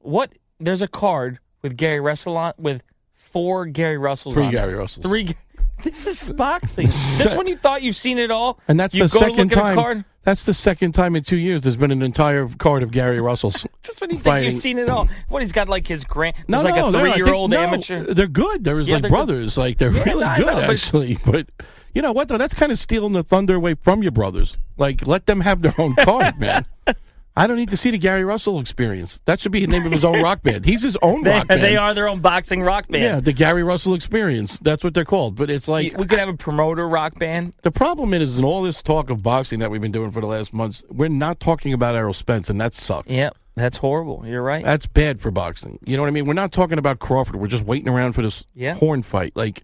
What? 0.00 0.32
There's 0.60 0.82
a 0.82 0.88
card 0.88 1.38
with 1.62 1.76
Gary 1.76 2.00
Russell 2.00 2.36
on 2.36 2.52
with 2.58 2.82
four 3.14 3.66
Gary 3.66 3.98
Russells. 3.98 4.34
Three 4.34 4.44
on 4.44 4.48
it. 4.50 4.52
Gary 4.52 4.74
Russells. 4.74 5.02
Three. 5.04 5.34
This 5.82 6.06
is 6.06 6.30
boxing. 6.32 6.88
Just 7.18 7.36
when 7.36 7.46
you 7.46 7.56
thought 7.56 7.82
you've 7.82 7.96
seen 7.96 8.18
it 8.18 8.30
all, 8.30 8.58
And 8.68 8.78
that's 8.78 8.94
you 8.94 9.06
the 9.06 9.12
go 9.12 9.20
second 9.20 9.36
look 9.36 9.52
at 9.52 9.58
a 9.58 9.60
time. 9.60 9.74
card. 9.74 10.04
That's 10.24 10.44
the 10.44 10.54
second 10.54 10.92
time 10.92 11.16
in 11.16 11.24
two 11.24 11.36
years 11.36 11.62
there's 11.62 11.76
been 11.76 11.90
an 11.90 12.00
entire 12.02 12.46
card 12.46 12.84
of 12.84 12.92
Gary 12.92 13.20
Russell's. 13.20 13.66
Just 13.82 14.00
when 14.00 14.10
you 14.10 14.18
think 14.18 14.44
you've 14.44 14.62
seen 14.62 14.78
it 14.78 14.88
all. 14.88 15.08
What 15.28 15.42
he's 15.42 15.50
got 15.50 15.68
like 15.68 15.86
his 15.88 16.04
grand. 16.04 16.36
No, 16.46 16.62
like 16.62 16.76
no, 16.76 16.88
a 16.88 16.92
they're- 16.92 17.00
I 17.00 17.04
think- 17.04 17.16
three-year-old 17.16 17.50
no, 17.50 17.58
amateur. 17.60 18.14
They're 18.14 18.28
good. 18.28 18.62
They're 18.62 18.78
Yeah, 18.80 18.94
like 18.94 19.02
they're 19.02 19.10
good. 19.10 19.14
brothers. 19.16 19.56
Like 19.56 19.78
they're 19.78 19.90
Yeah, 19.92 20.04
really 20.04 20.24
I 20.24 20.36
good, 20.38 20.46
know, 20.46 20.54
but- 20.54 20.70
actually. 20.70 21.18
But 21.26 21.48
you 21.94 22.00
know 22.02 22.12
what? 22.12 22.28
Though 22.28 22.38
that's 22.38 22.54
kind 22.54 22.70
of 22.70 22.78
stealing 22.78 23.12
the 23.14 23.22
thunder 23.24 23.56
away 23.56 23.74
from 23.74 24.02
your 24.02 24.12
brothers. 24.12 24.56
Like 24.78 25.06
let 25.06 25.26
them 25.26 25.40
have 25.40 25.62
their 25.62 25.74
own 25.78 25.94
card, 25.96 26.38
man. 26.38 26.64
I 27.34 27.46
don't 27.46 27.56
need 27.56 27.70
to 27.70 27.76
see 27.78 27.90
the 27.90 27.96
Gary 27.98 28.24
Russell 28.24 28.60
experience. 28.60 29.20
That 29.24 29.40
should 29.40 29.52
be 29.52 29.60
the 29.60 29.66
name 29.66 29.86
of 29.86 29.92
his 29.92 30.04
own 30.04 30.20
rock 30.22 30.42
band. 30.42 30.66
He's 30.66 30.82
his 30.82 30.98
own 31.00 31.22
They, 31.24 31.30
rock 31.30 31.48
band. 31.48 31.62
they 31.62 31.76
are 31.76 31.94
their 31.94 32.06
own 32.08 32.20
boxing 32.20 32.62
rock 32.62 32.88
band. 32.88 33.02
Yeah, 33.04 33.20
the 33.20 33.32
Gary 33.32 33.62
Russell 33.62 33.94
experience. 33.94 34.58
That's 34.58 34.84
what 34.84 34.92
they're 34.92 35.06
called. 35.06 35.36
But 35.36 35.48
it's 35.48 35.66
like 35.66 35.96
we 35.96 36.04
could 36.06 36.18
have 36.18 36.28
a 36.28 36.36
promoter 36.36 36.86
rock 36.86 37.18
band. 37.18 37.54
the 37.62 37.70
problem 37.70 38.12
is 38.12 38.38
in 38.38 38.44
all 38.44 38.60
this 38.62 38.82
talk 38.82 39.08
of 39.08 39.22
boxing 39.22 39.60
that 39.60 39.70
we've 39.70 39.80
been 39.80 39.92
doing 39.92 40.10
for 40.10 40.20
the 40.20 40.26
last 40.26 40.52
months, 40.52 40.82
we're 40.90 41.08
not 41.08 41.40
talking 41.40 41.72
about 41.72 41.94
Errol 41.94 42.12
Spence, 42.12 42.50
and 42.50 42.60
that 42.60 42.74
sucks. 42.74 43.08
Yep, 43.10 43.34
that's 43.54 43.78
horrible. 43.78 44.24
You're 44.26 44.42
right. 44.42 44.62
That's 44.64 44.84
bad 44.86 45.20
for 45.22 45.30
boxing. 45.30 45.78
You 45.86 45.96
know 45.96 46.02
what 46.02 46.08
I 46.08 46.12
mean? 46.12 46.26
We're 46.26 46.34
not 46.34 46.52
talking 46.52 46.76
about 46.78 46.98
Crawford. 46.98 47.36
We're 47.36 47.46
just 47.46 47.64
waiting 47.64 47.88
around 47.88 48.12
for 48.12 48.20
this 48.20 48.44
Yeah. 48.54 48.74
horn 48.74 49.02
fight. 49.02 49.32
Like 49.34 49.62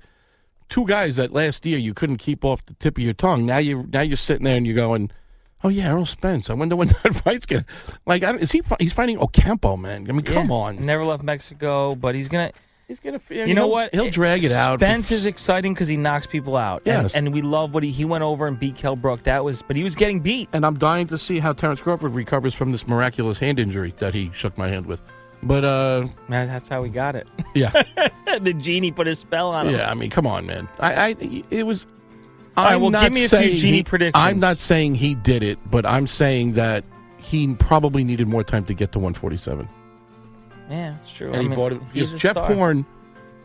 two 0.70 0.86
guys 0.86 1.16
that 1.16 1.32
last 1.34 1.66
year 1.66 1.76
you 1.78 1.92
couldn't 1.92 2.16
keep 2.16 2.46
off 2.46 2.64
the 2.64 2.72
tip 2.74 2.96
of 2.96 3.04
your 3.04 3.12
tongue. 3.14 3.44
Now 3.44 3.58
you 3.58 3.86
now 3.92 4.00
you're 4.00 4.16
sitting 4.16 4.44
there 4.44 4.56
and 4.56 4.66
you're 4.66 4.74
going, 4.76 5.10
"Oh 5.64 5.68
yeah, 5.68 5.88
Errol 5.88 6.06
Spence. 6.06 6.50
I 6.50 6.54
wonder 6.54 6.76
when 6.76 6.88
that 7.02 7.14
fight's 7.24 7.46
gonna 7.46 7.64
like. 8.06 8.22
I 8.22 8.32
don't, 8.32 8.40
is 8.40 8.52
he? 8.52 8.60
fi- 8.62 8.76
He's 8.80 8.92
fighting 8.92 9.18
Ocampo, 9.18 9.76
man. 9.76 10.06
I 10.08 10.12
mean, 10.12 10.22
come 10.22 10.48
Yeah. 10.48 10.54
on. 10.54 10.84
Never 10.84 11.04
left 11.04 11.22
Mexico, 11.22 11.94
but 11.94 12.14
he's 12.14 12.28
gonna. 12.28 12.52
He's 12.86 13.00
gonna. 13.00 13.20
You 13.28 13.52
know 13.54 13.62
he'll- 13.62 13.70
what? 13.70 13.94
He'll 13.94 14.08
drag 14.10 14.44
it 14.44 14.52
out. 14.52 14.80
Spence 14.80 15.10
is 15.10 15.26
exciting 15.26 15.74
because 15.74 15.88
he 15.88 15.96
knocks 15.98 16.26
people 16.26 16.56
out. 16.56 16.82
And- 16.86 17.02
Yes. 17.02 17.14
and, 17.14 17.32
we 17.34 17.42
love 17.42 17.74
what 17.74 17.82
he 17.82 17.90
he 17.90 18.04
went 18.06 18.24
over 18.24 18.46
and 18.46 18.58
beat 18.58 18.76
Kell 18.76 18.96
Brook. 18.96 19.24
That 19.24 19.44
was, 19.44 19.60
but 19.62 19.76
he 19.76 19.84
was 19.84 19.94
getting 19.94 20.20
beat. 20.20 20.48
and 20.54 20.64
I'm 20.64 20.78
dying 20.78 21.06
to 21.08 21.18
see 21.18 21.38
how 21.38 21.52
Terrence 21.52 21.82
Crawford 21.82 22.14
recovers 22.14 22.54
from 22.54 22.72
this 22.72 22.86
miraculous 22.88 23.38
hand 23.38 23.58
injury 23.58 23.92
that 23.98 24.14
he 24.14 24.30
shook 24.32 24.56
my 24.56 24.68
hand 24.68 24.86
with. 24.86 25.02
But 25.42 25.64
uh, 25.64 26.08
That- 26.30 26.46
That's 26.46 26.68
how 26.70 26.80
we 26.82 26.88
got 26.88 27.14
it. 27.14 27.28
yeah, 27.54 27.70
the 28.40 28.54
genie 28.54 28.90
put 28.90 29.06
a 29.06 29.14
spell 29.14 29.50
on 29.50 29.68
him. 29.68 29.74
yeah. 29.74 29.90
I 29.90 29.94
mean, 29.94 30.08
come 30.10 30.26
on, 30.26 30.46
man. 30.46 30.66
I, 30.80 31.08
I 31.10 31.16
it 31.50 31.66
was. 31.66 31.84
All 32.58 32.64
right, 32.64 32.74
I'm 32.74 32.80
well, 32.80 32.90
not 32.90 33.02
give 33.04 33.12
me 33.12 33.24
a 33.24 33.28
few 33.28 33.38
saying 33.38 33.56
genie 33.56 33.76
he- 33.78 33.82
predictions. 33.84 34.22
I'm 34.22 34.38
not 34.40 34.58
saying 34.58 34.96
he 34.96 35.14
did 35.14 35.42
it, 35.42 35.58
but 35.70 35.86
I'm 35.86 36.06
saying 36.06 36.52
that 36.54 36.84
he 37.18 37.54
probably 37.54 38.04
needed 38.04 38.26
more 38.28 38.42
time 38.44 38.64
to 38.66 38.74
get 38.74 38.92
to 38.92 38.98
147. 38.98 39.68
Yeah, 40.70 40.96
it's 41.02 41.12
true. 41.12 41.28
And 41.28 41.36
I 41.36 41.42
he 41.42 41.48
mean, 41.48 41.56
bought 41.56 41.72
it 41.72 41.80
he's 41.92 42.08
because 42.10 42.20
Jeff 42.20 42.36
star. 42.36 42.52
Horn 42.54 42.84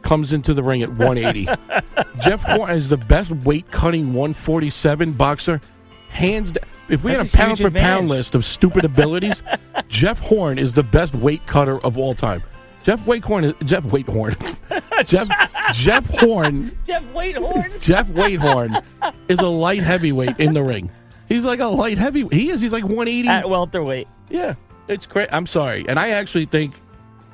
comes 0.02 0.34
into 0.34 0.54
the 0.54 0.64
ring 0.64 0.82
at 0.84 0.90
180. 0.90 1.46
Jeff 2.22 2.42
Horn 2.44 2.72
is 2.72 2.90
the 2.90 2.98
best 2.98 3.32
weight 3.32 3.70
cutting 3.72 4.14
147 4.14 5.14
boxer, 5.14 5.62
hands 6.10 6.52
down. 6.52 6.66
If 6.90 7.04
we 7.04 7.12
That's 7.14 7.32
had 7.32 7.40
a 7.40 7.44
a 7.44 7.48
pound 7.48 7.60
for 7.60 7.68
advantage. 7.68 7.88
pound 7.90 8.10
list 8.10 8.36
of 8.36 8.46
stupid 8.46 8.84
abilities, 8.84 9.42
Jeff 9.88 10.20
Horn 10.20 10.60
is 10.60 10.74
the 10.74 10.84
best 10.84 11.16
weight 11.16 11.46
cutter 11.48 11.80
of 11.86 11.98
all 11.98 12.14
time. 12.14 12.44
Jeff 12.84 13.06
Wakehorn 13.06 13.44
is 13.46 13.54
Jeff 13.66 13.84
Waitehorn. 13.86 14.36
Jeff 15.06 15.28
Jeff 15.74 16.06
Horn 16.20 16.78
Jeff 16.86 17.04
Waitehorn. 17.14 17.80
Jeff 17.82 18.08
Waitehorn 18.10 18.84
is 19.30 19.40
a 19.40 19.48
light 19.48 19.82
heavyweight 19.84 20.40
in 20.40 20.54
the 20.54 20.64
ring. 20.64 20.92
He's 21.30 21.44
like 21.46 21.60
a 21.60 21.66
light 21.68 21.98
heavy. 21.98 22.28
He 22.32 22.50
is. 22.50 22.60
He's 22.62 22.74
like 22.74 22.84
180. 22.84 23.28
at 23.30 23.50
welterweight. 23.50 24.08
yeah, 24.30 24.56
it's 24.88 25.06
great. 25.06 25.30
I'm 25.32 25.48
sorry, 25.48 25.86
and 25.88 25.98
I 25.98 26.10
actually 26.10 26.46
think 26.46 26.74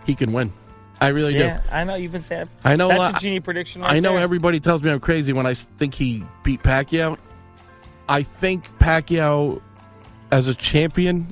he 0.05 0.13
can 0.15 0.31
win. 0.33 0.53
I 1.01 1.07
really 1.09 1.33
do. 1.33 1.39
Yeah, 1.39 1.61
I 1.71 1.83
know 1.85 1.95
you've 1.95 2.11
been 2.11 2.21
saying. 2.21 2.49
I 2.63 2.75
know, 2.75 2.89
That's 2.89 3.17
a 3.17 3.21
genie 3.21 3.39
prediction. 3.39 3.81
Right 3.81 3.91
I 3.93 3.99
know 4.01 4.13
there. 4.13 4.19
everybody 4.21 4.59
tells 4.59 4.83
me 4.83 4.91
I'm 4.91 4.99
crazy 4.99 5.31
when 5.33 5.45
I 5.45 5.53
think 5.53 5.93
he 5.93 6.25
beat 6.43 6.61
Pacquiao. 6.61 7.17
I 8.09 8.23
think 8.23 8.65
Pacquiao, 8.79 9.61
as 10.31 10.47
a 10.49 10.53
champion, 10.53 11.27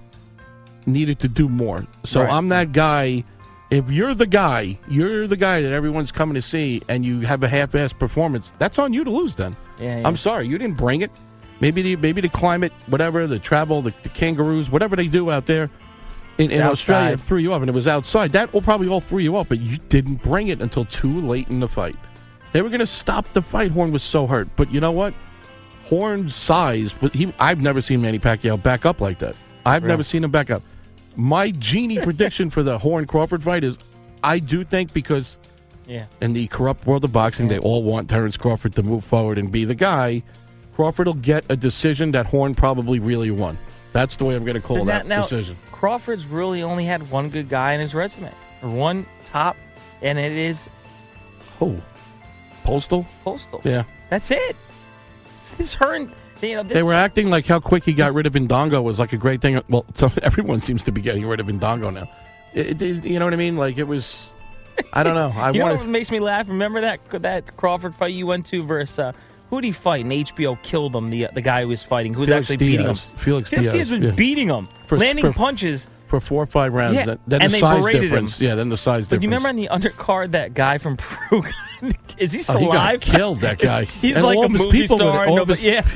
needed 0.86 1.20
to 1.20 1.28
do 1.28 1.50
more. 1.50 1.86
So 2.06 2.22
Right. 2.24 2.32
I'm 2.34 2.48
that 2.50 2.72
guy. 2.72 3.24
If 3.70 3.90
you're 3.90 4.14
the 4.14 4.28
guy, 4.28 4.80
you're 4.88 5.28
the 5.28 5.36
guy 5.36 5.62
that 5.62 5.74
everyone's 5.74 6.12
coming 6.12 6.36
to 6.36 6.42
see, 6.42 6.82
and 6.88 7.06
you 7.06 7.22
have 7.22 7.44
a 7.44 7.50
half-assed 7.50 8.00
performance, 8.00 8.54
that's 8.60 8.80
on 8.80 8.94
you 8.94 9.04
to 9.04 9.10
lose. 9.10 9.36
Then 9.36 9.56
Yeah, 9.78 10.00
yeah. 10.00 10.08
I'm 10.08 10.18
sorry, 10.18 10.48
you 10.48 10.58
didn't 10.58 10.78
bring 10.78 11.02
it. 11.02 11.12
Maybe 11.60 11.82
the 11.82 11.96
maybe 11.96 12.22
the 12.22 12.30
climate, 12.30 12.72
whatever, 12.86 13.28
the 13.28 13.40
travel, 13.40 13.82
the, 13.82 13.94
the 14.04 14.10
kangaroos, 14.10 14.70
whatever 14.70 14.96
they 14.96 15.08
do 15.08 15.32
out 15.32 15.48
there 15.48 15.70
in, 16.38 16.52
in 16.52 16.62
Australia 16.62 17.18
threw 17.18 17.40
you 17.40 17.54
off, 17.54 17.62
and 17.62 17.70
it 17.70 17.74
was 17.74 17.88
outside. 17.88 18.32
That 18.32 18.54
will 18.54 18.62
probably 18.62 18.88
all 18.88 19.02
threw 19.02 19.20
you 19.20 19.36
off, 19.36 19.50
but 19.50 19.60
you 19.60 19.78
didn't 19.90 20.22
bring 20.22 20.50
it 20.50 20.62
until 20.62 20.86
too 20.86 21.20
late 21.22 21.50
in 21.50 21.60
the 21.60 21.68
fight. 21.68 21.96
They 22.54 22.62
were 22.62 22.70
going 22.70 22.80
to 22.80 22.88
stop 22.88 23.28
the 23.34 23.42
fight. 23.42 23.72
Horn 23.72 23.92
was 23.92 24.04
so 24.04 24.28
hurt, 24.28 24.48
but 24.56 24.72
you 24.72 24.80
know 24.80 24.92
what? 24.92 25.14
Horn's 25.86 26.36
size, 26.36 26.94
but 26.94 27.14
he 27.14 27.34
I've 27.40 27.62
never 27.62 27.82
seen 27.82 28.02
Manny 28.02 28.20
Pacquiao 28.20 28.62
back 28.62 28.86
up 28.86 29.02
like 29.02 29.20
that. 29.20 29.36
I've 29.66 29.84
never 29.84 30.04
seen 30.04 30.24
him 30.24 30.32
back 30.32 30.50
up. 30.50 30.64
My 31.18 31.50
genie 31.52 32.00
prediction 32.00 32.50
for 32.50 32.62
the 32.64 32.78
Horn 32.78 33.06
Crawford 33.08 33.44
fight 33.44 33.64
is, 33.64 33.78
I 34.24 34.38
do 34.40 34.64
think 34.64 34.94
because 34.94 35.38
Yeah. 35.88 36.06
in 36.22 36.34
the 36.34 36.48
corrupt 36.48 36.86
world 36.86 37.04
of 37.04 37.12
boxing, 37.12 37.48
they 37.48 37.58
all 37.60 37.84
want 37.84 38.10
Terrence 38.10 38.38
Crawford 38.38 38.76
to 38.76 38.84
move 38.84 39.04
forward 39.04 39.38
and 39.40 39.52
be 39.52 39.66
the 39.66 39.76
guy. 39.76 40.22
Crawford 40.76 41.08
will 41.08 41.16
get 41.16 41.44
a 41.50 41.56
decision 41.58 42.12
that 42.12 42.28
Horn 42.28 42.54
probably 42.54 43.00
really 43.00 43.32
won. 43.32 43.58
That's 43.94 44.16
the 44.16 44.26
way 44.26 44.36
I'm 44.36 44.46
going 44.46 44.56
to 44.56 44.62
call 44.62 44.78
But 44.80 44.86
that 44.86 45.08
now, 45.08 45.18
now, 45.18 45.22
decision. 45.24 45.58
Crawford's 45.72 46.28
really 46.28 46.62
only 46.62 46.86
had 46.86 47.10
one 47.10 47.30
good 47.30 47.50
guy 47.50 47.74
in 47.74 47.80
his 47.80 47.96
resume, 47.96 48.32
or 48.62 48.70
one 48.70 49.08
top, 49.26 49.58
and 50.04 50.20
it 50.20 50.32
is 50.34 50.70
Oh, 51.60 51.76
Postol? 52.64 53.08
Postol. 53.26 53.64
Yeah. 53.66 53.84
That's 54.12 54.30
it. 54.30 54.56
This 55.58 55.74
her 55.76 55.96
and 55.96 56.12
you 56.42 56.56
know 56.56 56.64
They 56.64 56.84
were 56.84 56.94
acting 56.94 57.30
like 57.30 57.46
how 57.46 57.60
quick 57.60 57.84
he 57.86 57.94
got 57.94 58.14
rid 58.14 58.26
of 58.26 58.34
Indongo 58.34 58.84
was 58.84 59.00
like 59.00 59.14
a 59.14 59.18
great 59.18 59.42
thing. 59.42 59.62
Well, 59.70 59.86
so 59.94 60.12
everyone 60.22 60.62
seems 60.62 60.84
to 60.84 60.92
be 60.92 61.02
getting 61.02 61.26
rid 61.28 61.40
of 61.40 61.48
Indongo 61.48 61.94
now. 61.94 62.10
It- 62.54 62.82
it- 62.82 63.06
you 63.06 63.20
know 63.20 63.26
what 63.26 63.34
I 63.34 63.38
mean? 63.38 63.56
Like 63.58 63.78
it 63.78 63.84
was. 63.88 64.32
I 64.94 65.04
don't 65.04 65.16
know. 65.16 65.32
I 65.36 65.50
you 65.52 65.60
know 65.60 65.66
wanted. 65.66 65.80
what 65.80 65.88
makes 65.88 66.12
me 66.12 66.20
laugh? 66.20 66.48
Remember 66.48 66.82
that 66.82 67.00
that 67.22 67.58
Crawford 67.58 67.96
fight 67.96 68.14
you 68.14 68.28
went 68.28 68.46
to 68.48 68.64
versus 68.64 69.00
uh, 69.00 69.12
who 69.50 69.60
did 69.62 69.68
he 69.68 69.72
fight? 69.74 70.04
And 70.06 70.12
HBO 70.12 70.62
killed 70.62 70.96
him. 70.96 71.10
The 71.10 71.28
the 71.34 71.42
guy 71.42 71.62
who 71.64 71.68
was 71.70 71.84
fighting, 71.84 72.14
who 72.14 72.22
was 72.22 72.30
Felix 72.30 72.44
actually 72.46 72.58
beating 72.58 72.80
him. 72.82 72.86
Diaz. 72.94 73.12
Felix 73.16 73.50
Felix 73.50 73.68
Diaz, 73.70 73.74
Diaz 73.74 73.92
was 73.92 74.00
yeah. 74.02 74.12
beating 74.12 74.48
him, 74.50 74.68
For- 74.88 74.98
landing 74.98 75.26
for- 75.26 75.34
punches. 75.34 75.88
for 76.08 76.20
four 76.20 76.44
or 76.44 76.46
five 76.46 76.74
rounds. 76.74 76.96
Yeah, 76.96 77.06
Then, 77.06 77.20
then 77.28 77.42
and 77.42 77.52
the 77.52 77.56
they 77.56 77.60
size 77.60 77.86
difference. 77.92 78.40
him. 78.40 78.48
Yeah, 78.48 78.56
then 78.56 78.70
the 78.70 78.78
size 78.78 79.04
But 79.08 79.20
difference. 79.20 79.24
you 79.24 79.30
remember 79.30 79.50
on 79.50 79.56
the 79.56 79.68
undercard 79.72 80.32
that 80.32 80.54
guy 80.54 80.78
from 80.78 80.96
Peru? 80.98 81.42
is 82.18 82.32
he 82.32 82.40
Oh, 82.40 82.42
still 82.44 82.56
got 82.60 82.76
alive? 82.76 83.02
killed, 83.02 83.42
that 83.42 83.58
guy. 83.60 83.86
He's 83.86 84.16
And 84.18 84.26
like 84.26 84.38
all 84.38 84.46
a 84.46 84.50
his 84.50 84.62
movie 84.62 84.82
people 84.84 84.98
star. 84.98 85.26
it, 85.26 85.30
all 85.30 85.36
no, 85.38 85.46
but 85.46 85.58
his- 85.60 85.68
yeah, 85.68 85.88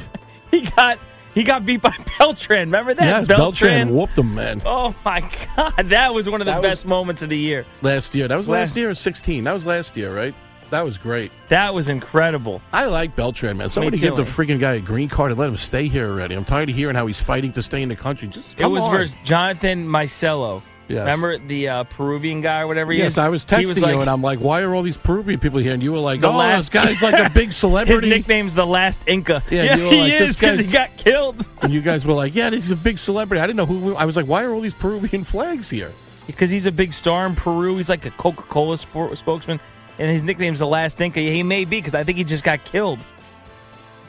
he 0.62 0.62
got 0.62 1.00
he 1.34 1.44
got 1.44 1.66
beat 1.66 1.82
by 1.82 1.96
Beltran. 2.20 2.68
Remember 2.70 2.94
that? 2.94 3.04
yes, 3.06 3.28
Beltran 3.28 3.94
whooped 3.94 4.18
him, 4.18 4.36
man. 4.36 4.62
Oh 4.66 4.94
my 5.06 5.22
God, 5.56 5.76
that 5.90 6.14
was 6.14 6.30
one 6.30 6.42
of 6.42 6.46
the 6.46 6.52
That 6.54 6.62
best 6.62 6.86
moments 6.86 7.22
of 7.22 7.30
the 7.30 7.38
year. 7.38 7.66
Last 7.82 8.14
year. 8.14 8.28
That 8.28 8.36
was 8.38 8.48
Last- 8.50 8.70
last 8.72 8.78
year 8.78 8.90
or 8.90 8.96
16. 8.96 9.44
That 9.46 9.54
was 9.54 9.66
last 9.66 9.96
year, 9.98 10.14
right? 10.16 10.36
That 10.72 10.86
was 10.86 10.98
great. 10.98 11.34
That 11.50 11.74
was 11.74 11.90
incredible. 11.90 12.62
I 12.72 12.86
like 12.86 13.14
Beltran, 13.16 13.58
man. 13.58 13.70
Somebody 13.70 13.98
give 13.98 14.16
the 14.16 14.24
freaking 14.24 14.58
guy 14.58 14.76
a 14.76 14.80
green 14.80 15.10
card 15.10 15.32
and 15.32 15.40
let 15.40 15.50
him 15.50 15.58
stay 15.58 15.90
here 15.90 16.08
already. 16.10 16.34
I'm 16.34 16.46
tired 16.46 16.70
of 16.70 16.76
hearing 16.76 16.96
how 16.96 17.08
he's 17.08 17.20
fighting 17.20 17.52
to 17.54 17.62
stay 17.62 17.82
in 17.82 17.90
the 17.90 17.96
country. 17.98 18.30
Just 18.30 18.58
It 18.58 18.68
was 18.68 18.84
on. 18.84 18.92
versus 18.92 19.14
Jonathan 19.26 19.86
Maicelo. 19.86 20.62
Yes. 20.92 21.00
Remember 21.02 21.38
the 21.38 21.68
uh, 21.70 21.84
Peruvian 21.86 22.42
guy 22.42 22.62
or 22.62 22.68
whatever 22.68 22.92
he 22.92 23.00
Yes, 23.00 23.14
is? 23.14 23.18
I 23.18 23.30
was 23.30 23.44
He 23.44 23.50
texting 23.56 23.68
was 23.68 23.78
you, 23.78 23.84
like, 23.84 23.98
and 23.98 24.10
I'm 24.10 24.22
like, 24.22 24.40
"Why 24.40 24.62
are 24.62 24.74
all 24.76 24.84
these 24.84 24.98
Peruvian 24.98 25.40
people 25.40 25.60
here?" 25.60 25.74
And 25.74 25.82
you 25.82 25.92
were 25.92 26.00
like, 26.00 26.22
The 26.22 26.28
"Oh, 26.28 26.38
last- 26.38 26.72
this 26.72 26.84
guy's 26.84 27.02
like 27.02 27.14
a 27.14 27.30
big 27.30 27.52
celebrity. 27.52 27.52
his 27.54 27.56
celebrity." 27.56 28.10
nickname's 28.10 28.54
the 28.56 28.66
Last 28.68 29.04
Inca. 29.08 29.42
Yeah, 29.50 29.64
Yeah, 29.64 29.76
you 29.78 29.84
were 29.86 29.90
he 29.92 30.02
like, 30.02 30.12
this 30.18 30.30
is 30.32 30.40
because 30.40 30.60
he 30.60 30.72
got 30.72 30.96
killed. 30.98 31.48
and 31.62 31.72
you 31.72 31.82
guys 31.82 32.06
were 32.06 32.14
like, 32.14 32.36
"Yeah, 32.36 32.50
this 32.50 32.66
is 32.66 32.72
a 32.72 32.76
big 32.76 32.98
celebrity." 33.00 33.42
I 33.42 33.48
didn't 33.48 33.58
know 33.58 33.66
who. 33.66 33.96
I 33.96 34.06
was 34.06 34.16
like, 34.16 34.26
"Why 34.28 34.44
are 34.44 34.54
all 34.54 34.62
these 34.62 34.74
Peruvian 34.74 35.24
flags 35.24 35.70
here?" 35.70 35.92
Because 36.28 36.50
he's 36.50 36.66
a 36.66 36.72
big 36.72 36.94
star 36.94 37.26
in 37.26 37.36
Peru. 37.36 37.78
He's 37.78 37.90
like 37.90 38.06
a 38.06 38.12
Coca 38.12 38.44
Cola 38.44 38.78
spokesman, 38.78 39.60
and 40.00 40.10
his 40.12 40.24
nickname's 40.24 40.60
the 40.60 40.68
Last 40.68 41.00
Inca. 41.02 41.20
He 41.20 41.44
may 41.44 41.66
be 41.66 41.78
because 41.80 41.96
I 41.96 42.04
think 42.04 42.18
he 42.18 42.24
just 42.24 42.44
got 42.44 42.64
killed. 42.64 43.06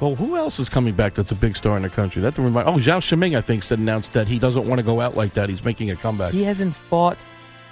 Well, 0.02 0.16
who 0.16 0.36
else 0.36 0.58
is 0.58 0.68
coming 0.68 0.94
back 0.94 1.14
that's 1.14 1.30
a 1.30 1.36
big 1.36 1.56
star 1.56 1.76
in 1.76 1.84
the 1.84 1.88
country? 1.88 2.20
That 2.22 2.36
remind. 2.36 2.68
Oh, 2.68 2.80
Zou 2.80 3.00
Shiming, 3.00 3.36
I 3.36 3.40
think, 3.40 3.62
said 3.62 3.78
announced 3.78 4.14
that 4.14 4.26
he 4.26 4.40
doesn't 4.40 4.66
want 4.66 4.80
to 4.80 4.82
go 4.82 5.00
out 5.00 5.16
like 5.16 5.34
that. 5.34 5.48
He's 5.48 5.64
making 5.64 5.92
a 5.92 5.96
comeback. 5.96 6.32
He 6.32 6.42
hasn't 6.42 6.74
fought. 6.74 7.16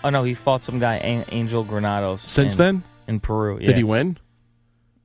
Oh 0.04 0.10
no, 0.10 0.22
he 0.22 0.34
fought 0.34 0.62
some 0.62 0.78
guy, 0.78 0.98
An- 0.98 1.24
Angel 1.32 1.64
Granados. 1.64 2.20
Since 2.20 2.52
in, 2.52 2.58
then, 2.58 2.82
in 3.08 3.18
Peru. 3.18 3.58
Yeah. 3.58 3.66
did 3.66 3.76
he 3.78 3.82
win? 3.82 4.16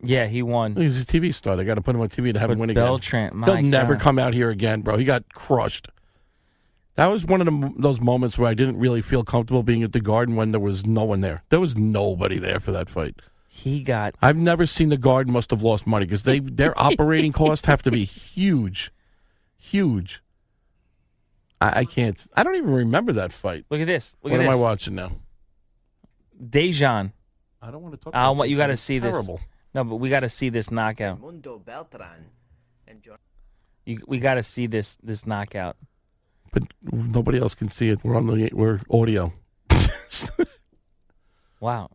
Yeah, 0.04 0.28
he 0.28 0.44
won. 0.44 0.76
Oh, 0.78 0.82
he's 0.82 1.02
a 1.02 1.04
TV 1.06 1.34
star. 1.34 1.56
They 1.56 1.66
got 1.66 1.76
to 1.76 1.82
put 1.82 1.96
him 1.96 2.02
on 2.02 2.10
TV 2.10 2.32
to 2.32 2.40
have 2.40 2.50
But 2.50 2.54
him 2.54 2.60
win 2.60 2.70
again. 2.70 2.84
Beltran, 2.84 3.32
my 3.34 3.48
He'll 3.48 3.64
never 3.64 3.96
come 3.96 4.20
out 4.20 4.36
here 4.36 4.52
again, 4.52 4.82
bro. 4.82 4.96
He 4.96 5.04
got 5.04 5.34
crushed. 5.34 5.88
That 6.94 7.08
was 7.08 7.26
one 7.26 7.42
of 7.42 7.48
the, 7.48 7.74
those 7.76 8.00
moments 8.00 8.38
where 8.38 8.52
I 8.52 8.54
didn't 8.54 8.78
really 8.78 9.02
feel 9.02 9.24
comfortable 9.24 9.64
being 9.64 9.82
at 9.82 9.94
the 9.94 10.00
Garden 10.00 10.36
when 10.36 10.52
there 10.52 10.60
was 10.60 10.86
no 10.86 11.04
one 11.04 11.22
there. 11.22 11.44
There 11.50 11.60
was 11.60 11.76
nobody 11.76 12.38
there 12.38 12.60
for 12.60 12.72
that 12.72 12.88
fight. 12.88 13.16
He 13.58 13.84
got 13.84 14.16
I've 14.22 14.36
never 14.36 14.66
seen 14.66 14.90
the 14.90 14.98
Garden 14.98 15.32
must 15.32 15.50
have 15.50 15.62
lost 15.62 15.88
money 15.88 16.06
because 16.06 16.24
they 16.24 16.40
their 16.40 16.78
operating 16.80 17.32
costs 17.32 17.66
have 17.68 17.82
to 17.84 17.92
be 17.92 18.04
huge, 18.04 18.92
huge. 19.58 20.22
I, 21.62 21.80
I 21.80 21.86
can't. 21.86 22.28
I 22.36 22.44
don't 22.44 22.56
even 22.56 22.70
remember 22.74 23.14
that 23.14 23.32
fight. 23.32 23.64
Look 23.70 23.80
at 23.80 23.88
this. 23.88 24.14
Look 24.22 24.32
what 24.32 24.42
at 24.42 24.46
am 24.46 24.52
this. 24.52 24.60
I 24.60 24.62
watching 24.62 24.96
now? 24.96 25.14
Dejan. 26.38 27.14
I 27.62 27.72
don't 27.72 27.82
want 27.82 27.94
to 27.96 27.98
talk. 28.04 28.14
I 28.14 28.30
want 28.32 28.50
you 28.50 28.58
got 28.58 28.68
to 28.68 28.74
It's 28.74 28.82
see 28.82 29.00
terrible. 29.00 29.38
this. 29.38 29.46
No, 29.74 29.86
but 29.86 29.96
we 29.96 30.10
got 30.10 30.20
to 30.20 30.30
see 30.30 30.50
this 30.50 30.70
knockout. 30.70 31.22
Mundo 31.22 31.58
Beltran 31.58 32.26
and 32.90 33.02
John. 33.02 33.18
You, 33.86 34.02
we 34.06 34.20
got 34.20 34.36
to 34.36 34.44
see 34.44 34.68
this 34.68 34.98
this 35.02 35.26
knockout. 35.26 35.78
But 36.52 36.64
nobody 36.84 37.40
else 37.40 37.56
can 37.56 37.70
see 37.70 37.88
it. 37.88 38.00
We're 38.04 38.18
on 38.18 38.28
the 38.28 38.50
we're 38.54 38.82
audio. 38.92 39.32
Wow. 41.62 41.90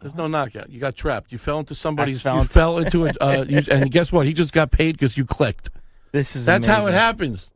There's 0.00 0.14
no 0.14 0.26
knockout. 0.26 0.68
You 0.70 0.78
got 0.78 0.94
trapped. 0.94 1.32
You 1.32 1.38
fell 1.38 1.58
into 1.58 1.74
somebody's. 1.74 2.20
fell 2.22 2.34
you 2.36 2.40
into- 2.42 2.52
fell 2.52 2.78
into 2.78 3.06
it. 3.06 3.16
Uh, 3.20 3.44
you, 3.48 3.62
and 3.70 3.90
guess 3.90 4.12
what? 4.12 4.26
He 4.26 4.32
just 4.34 4.52
got 4.52 4.70
paid 4.70 4.92
because 4.96 5.16
you 5.16 5.24
clicked. 5.24 5.70
This 6.12 6.36
is 6.36 6.44
That's 6.46 6.66
how 6.66 6.78
it 6.80 6.90
amazing. 6.90 6.94
happens. 6.98 7.50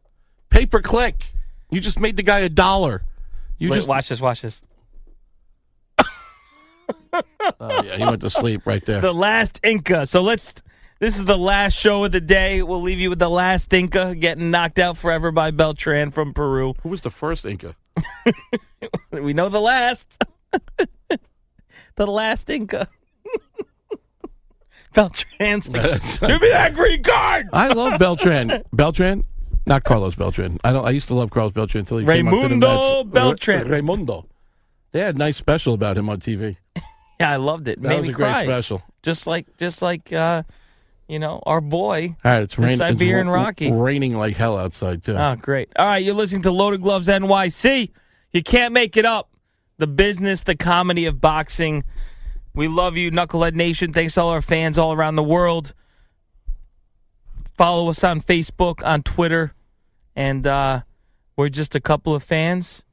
Pay 0.49 0.67
per 0.67 0.81
click. 0.81 1.33
You 1.71 1.81
just 1.81 2.01
made 2.01 2.17
the 2.17 2.23
guy 2.23 2.41
a 2.41 2.49
dollar. 2.49 3.03
You 3.59 3.71
Wait, 3.71 3.77
just 3.77 3.89
watch 3.89 4.09
this. 4.09 4.21
Watch 4.21 4.43
this. 4.43 4.63
Oh 7.61 7.83
yeah, 7.83 7.97
he 7.97 8.05
went 8.05 8.21
to 8.23 8.31
sleep 8.31 8.63
right 8.67 8.85
there. 8.87 9.01
The 9.01 9.13
last 9.13 9.61
Inca. 9.65 10.07
So 10.07 10.23
let's. 10.23 10.55
This 11.01 11.19
is 11.19 11.25
the 11.25 11.37
last 11.39 11.75
show 11.75 12.05
of 12.05 12.13
the 12.13 12.21
day. 12.21 12.63
We'll 12.63 12.83
leave 12.83 12.99
you 13.01 13.11
with 13.11 13.19
the 13.19 13.29
last 13.29 13.73
Inca 13.73 14.15
getting 14.15 14.51
knocked 14.51 14.79
out 14.79 14.97
forever 14.97 15.31
by 15.33 15.51
Beltran 15.51 16.11
from 16.11 16.33
Peru. 16.35 16.75
Who 16.83 16.89
was 16.91 17.01
the 17.03 17.11
first 17.11 17.45
Inca? 17.45 17.75
We 19.11 19.33
know 19.35 19.49
the 19.49 19.61
last. 19.61 20.23
The 22.01 22.07
last 22.07 22.49
Inca. 22.49 22.89
Beltran's 24.95 25.69
like, 25.69 26.01
give 26.23 26.41
me 26.41 26.49
that 26.49 26.73
green 26.73 27.03
card. 27.03 27.51
I 27.53 27.69
love 27.69 27.99
Beltran. 27.99 28.65
Beltran, 28.73 29.23
not 29.67 29.85
Carlos 29.85 30.15
Beltran. 30.15 30.59
I 30.65 30.73
don't. 30.73 30.87
I 30.87 30.93
used 30.93 31.09
to 31.09 31.15
love 31.15 31.29
Carlos 31.29 31.53
Beltran 31.53 31.81
until 31.81 31.99
he 31.99 32.07
came 32.07 32.27
up 32.27 32.33
to 32.33 32.49
the 32.49 32.55
Raymundo 32.55 33.05
Mets. 33.05 33.13
Beltran. 33.13 33.69
Ra- 33.69 33.77
Raymundo. 33.77 34.25
They 34.93 35.01
had 35.01 35.17
a 35.17 35.19
nice 35.19 35.37
special 35.37 35.75
about 35.75 35.99
him 35.99 36.09
on 36.09 36.21
TV. 36.21 36.57
Yeah, 37.21 37.33
I 37.33 37.37
loved 37.37 37.69
it. 37.69 37.83
That 37.83 37.89
Made 37.89 38.01
was 38.01 38.09
a 38.09 38.13
great 38.13 38.45
special. 38.45 38.83
Just 39.03 39.27
like, 39.27 39.59
just 39.59 39.83
like, 39.83 40.11
uh, 40.11 40.43
you 41.07 41.19
know, 41.19 41.43
our 41.45 41.61
boy. 41.61 42.17
All 42.25 42.33
right, 42.33 42.43
it's 42.43 42.59
raining. 42.59 42.79
Siberian 42.79 43.29
it's 43.29 43.35
Rocky. 43.35 43.71
raining 43.71 44.17
like 44.17 44.39
hell 44.39 44.57
outside 44.57 45.03
too. 45.03 45.17
Oh, 45.19 45.37
great. 45.37 45.69
All 45.77 45.85
right, 45.87 46.03
you're 46.03 46.15
listening 46.15 46.41
to 46.43 46.51
Loaded 46.51 46.81
Gloves 46.81 47.09
NYC. 47.09 47.91
You 48.33 48.43
can't 48.43 48.73
make 48.73 48.97
it 48.97 49.05
up. 49.05 49.30
The 49.81 49.87
business, 49.87 50.43
the 50.43 50.55
comedy 50.55 51.07
of 51.07 51.23
boxing. 51.23 51.85
We 52.55 52.69
love 52.69 52.99
you, 52.99 53.11
Knucklehead 53.11 53.55
Nation. 53.55 53.95
Thanks 53.95 54.13
to 54.13 54.21
all 54.21 54.29
our 54.29 54.43
fans 54.43 54.77
all 54.77 54.93
around 54.93 55.17
the 55.17 55.23
world. 55.23 55.73
Follow 57.57 57.89
us 57.89 58.05
on 58.05 58.21
Facebook, 58.21 58.85
on 58.85 59.03
Twitter, 59.03 59.55
and 60.15 60.47
uh, 60.47 60.83
we're 61.35 61.49
just 61.49 61.75
a 61.75 61.81
couple 61.81 62.15
of 62.15 62.23
fans 62.23 62.85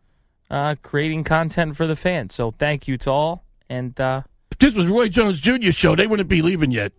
uh, 0.49 0.75
creating 0.81 1.25
content 1.25 1.75
for 1.75 1.85
the 1.85 1.97
fans. 1.97 2.33
So 2.33 2.51
thank 2.51 2.87
you 2.87 2.95
to 2.99 3.11
all. 3.11 3.43
And 3.69 3.99
uh, 3.99 4.21
If 4.49 4.59
this 4.59 4.73
was 4.73 4.87
Roy 4.87 5.09
Jones 5.09 5.41
Jr. 5.41 5.71
show, 5.71 5.93
they 5.93 6.07
wouldn't 6.07 6.29
be 6.29 6.41
leaving 6.41 6.71
yet. 6.71 6.93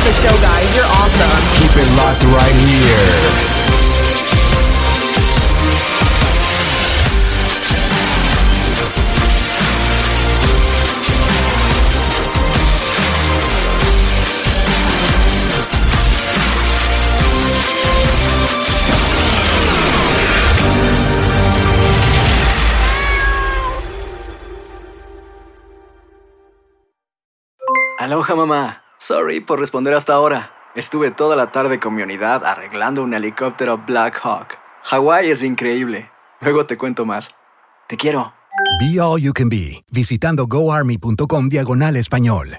Love 0.00 0.06
the 0.06 0.20
show, 0.20 0.36
guys. 0.42 0.76
You're 0.76 0.84
awesome. 0.84 1.42
Keep 1.58 1.72
it 1.76 1.88
locked 1.96 2.24
right 2.24 2.54
here. 2.54 3.60
Aloha 27.98 28.34
mamá. 28.34 28.89
Sorry 29.00 29.40
por 29.40 29.58
responder 29.58 29.94
hasta 29.94 30.12
ahora. 30.12 30.52
Estuve 30.74 31.10
toda 31.10 31.34
la 31.34 31.50
tarde 31.50 31.80
con 31.80 31.94
mi 31.94 32.02
unidad 32.02 32.44
arreglando 32.44 33.02
un 33.02 33.14
helicóptero 33.14 33.78
Black 33.78 34.20
Hawk. 34.22 34.58
Hawái 34.84 35.30
es 35.30 35.42
increíble. 35.42 36.10
Luego 36.40 36.66
te 36.66 36.76
cuento 36.76 37.06
más. 37.06 37.30
Te 37.88 37.96
quiero. 37.96 38.34
Be 38.78 39.00
All 39.00 39.20
You 39.20 39.32
Can 39.32 39.48
Be, 39.48 39.82
visitando 39.90 40.46
goarmy.com 40.46 41.48
diagonal 41.48 41.96
español. 41.96 42.58